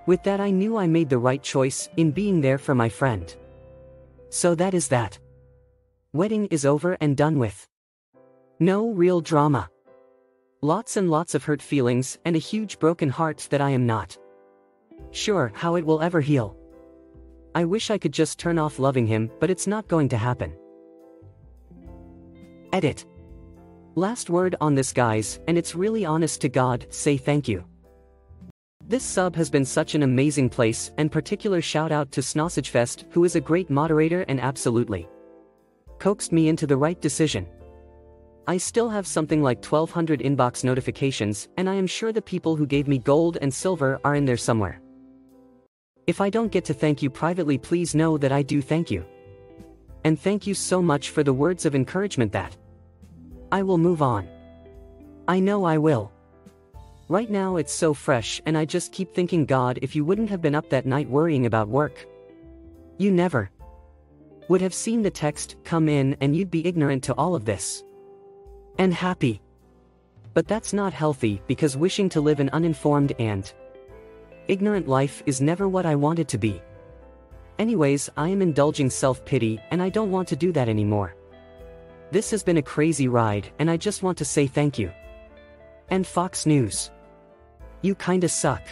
With 0.07 0.23
that 0.25 0.41
I 0.41 0.51
knew 0.51 0.77
I 0.77 0.87
made 0.87 1.09
the 1.09 1.19
right 1.19 1.43
choice 1.43 1.89
in 1.97 2.11
being 2.11 2.41
there 2.41 2.59
for 2.59 2.75
my 2.75 2.89
friend. 2.89 3.35
So 4.31 4.55
that 4.55 4.75
is 4.75 4.89
that. 4.89 5.19
Wedding 6.13 6.47
is 6.47 6.67
over 6.67 6.97
and 7.01 7.17
done 7.17 7.39
with. 7.39 7.69
No 8.59 8.91
real 8.91 9.21
drama. 9.21 9.69
Lots 10.63 10.97
and 10.97 11.11
lots 11.11 11.35
of 11.35 11.45
hurt 11.45 11.63
feelings 11.63 12.19
and 12.25 12.37
a 12.37 12.41
huge 12.41 12.79
broken 12.79 13.09
heart 13.09 13.47
that 13.51 13.61
I 13.61 13.71
am 13.71 13.87
not 13.87 14.19
sure 15.13 15.51
how 15.55 15.77
it 15.77 15.87
will 15.87 16.03
ever 16.03 16.21
heal. 16.21 16.57
I 17.55 17.65
wish 17.65 17.91
I 17.91 17.99
could 17.99 18.13
just 18.13 18.39
turn 18.39 18.59
off 18.59 18.79
loving 18.79 19.07
him, 19.07 19.31
but 19.41 19.51
it's 19.51 19.67
not 19.67 19.89
going 19.89 20.09
to 20.11 20.17
happen. 20.17 20.53
Edit. 22.73 23.05
Last 23.97 24.31
word 24.31 24.55
on 24.61 24.77
this 24.77 24.93
guys, 24.93 25.41
and 25.49 25.59
it's 25.59 25.75
really 25.75 26.05
honest 26.05 26.41
to 26.43 26.49
God, 26.49 26.87
say 26.91 27.17
thank 27.17 27.49
you. 27.49 27.65
This 28.87 29.03
sub 29.03 29.35
has 29.35 29.51
been 29.51 29.65
such 29.65 29.97
an 29.97 30.05
amazing 30.05 30.49
place, 30.49 30.93
and 30.97 31.11
particular 31.11 31.61
shout 31.61 31.91
out 31.91 32.13
to 32.13 32.21
Snossagefest, 32.21 33.07
who 33.11 33.25
is 33.25 33.35
a 33.35 33.41
great 33.41 33.69
moderator 33.69 34.25
and 34.29 34.41
absolutely 34.41 35.09
coaxed 35.99 36.31
me 36.31 36.49
into 36.49 36.69
the 36.69 36.77
right 36.77 37.01
decision. 37.01 37.49
I 38.47 38.59
still 38.59 38.89
have 38.89 39.09
something 39.09 39.43
like 39.43 39.65
1200 39.65 40.21
inbox 40.21 40.63
notifications, 40.63 41.49
and 41.57 41.69
I 41.69 41.75
am 41.75 41.87
sure 41.89 42.13
the 42.13 42.23
people 42.23 42.55
who 42.55 42.67
gave 42.67 42.87
me 42.87 42.99
gold 42.99 43.39
and 43.43 43.53
silver 43.53 44.01
are 44.05 44.15
in 44.15 44.25
there 44.25 44.37
somewhere. 44.37 44.81
If 46.07 46.21
I 46.21 46.31
don't 46.31 46.53
get 46.53 46.65
to 46.67 46.75
thank 46.75 47.03
you 47.03 47.11
privately, 47.11 47.59
please 47.59 47.95
know 47.97 48.17
that 48.19 48.33
I 48.33 48.43
do 48.43 48.63
thank 48.63 48.89
you. 48.89 49.05
And 50.05 50.19
thank 50.19 50.47
you 50.47 50.55
so 50.55 50.81
much 50.81 51.11
for 51.11 51.25
the 51.25 51.35
words 51.35 51.67
of 51.67 51.75
encouragement 51.75 52.33
that 52.33 52.57
I 53.53 53.63
will 53.63 53.79
move 53.79 54.03
on. 54.03 54.29
I 55.27 55.41
know 55.41 55.65
I 55.65 55.79
will. 55.79 56.13
Right 57.09 57.31
now 57.31 57.57
it's 57.57 57.73
so 57.73 57.93
fresh, 57.93 58.41
and 58.47 58.57
I 58.57 58.65
just 58.65 58.93
keep 58.93 59.13
thinking, 59.13 59.45
God, 59.45 59.79
if 59.83 59.97
you 59.97 60.05
wouldn't 60.05 60.31
have 60.31 60.41
been 60.41 60.55
up 60.55 60.71
that 60.71 60.87
night 60.87 61.09
worrying 61.09 61.47
about 61.47 61.69
work, 61.69 62.07
you 62.99 63.11
never 63.11 63.51
would 64.49 64.61
have 64.61 64.75
seen 64.75 65.03
the 65.03 65.11
text 65.11 65.57
come 65.65 65.89
in, 65.89 66.17
and 66.21 66.37
you'd 66.37 66.51
be 66.51 66.67
ignorant 66.67 67.03
to 67.05 67.15
all 67.15 67.35
of 67.35 67.45
this 67.45 67.83
and 68.79 68.95
happy. 68.95 69.41
But 70.33 70.47
that's 70.47 70.73
not 70.73 70.93
healthy 70.93 71.43
because 71.47 71.77
wishing 71.77 72.09
to 72.11 72.21
live 72.21 72.41
an 72.41 72.51
uninformed 72.51 73.13
and 73.19 73.53
ignorant 74.49 74.89
life 74.89 75.23
is 75.27 75.41
never 75.41 75.69
what 75.69 75.87
I 75.87 75.97
wanted 75.97 76.23
it 76.23 76.29
to 76.29 76.39
be. 76.39 76.63
Anyways, 77.59 78.09
I 78.17 78.29
am 78.29 78.41
indulging 78.41 78.89
self-pity 78.91 79.61
and 79.71 79.83
I 79.83 79.89
don't 79.89 80.11
want 80.11 80.29
to 80.29 80.37
do 80.37 80.53
that 80.53 80.69
anymore. 80.69 81.15
This 82.11 82.31
has 82.33 82.43
been 82.43 82.57
a 82.57 82.63
crazy 82.63 83.07
ride 83.07 83.53
and 83.59 83.71
I 83.71 83.77
just 83.77 84.03
want 84.03 84.19
to 84.19 84.25
say 84.25 84.47
thank 84.47 84.79
you. 84.79 84.91
And 85.91 86.07
Fox 86.07 86.45
News. 86.45 86.91
You 87.83 87.95
kinda 87.95 88.29
suck. 88.29 88.63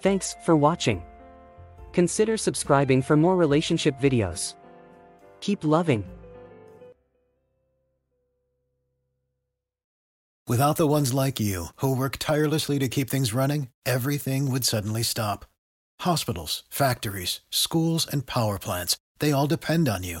Thanks 0.00 0.36
for 0.44 0.56
watching. 0.56 1.02
Consider 1.92 2.36
subscribing 2.36 3.00
for 3.00 3.16
more 3.16 3.36
relationship 3.36 3.98
videos. 4.00 4.54
Keep 5.40 5.64
loving. 5.64 6.04
Without 10.46 10.76
the 10.76 10.86
ones 10.86 11.14
like 11.14 11.40
you, 11.40 11.68
who 11.76 11.96
work 11.96 12.16
tirelessly 12.18 12.78
to 12.78 12.88
keep 12.88 13.08
things 13.08 13.32
running, 13.32 13.68
everything 13.86 14.50
would 14.50 14.64
suddenly 14.64 15.02
stop. 15.02 15.46
Hospitals, 16.00 16.64
factories, 16.68 17.40
schools, 17.50 18.06
and 18.06 18.26
power 18.26 18.58
plants, 18.58 18.98
they 19.20 19.32
all 19.32 19.46
depend 19.46 19.88
on 19.88 20.02
you. 20.02 20.20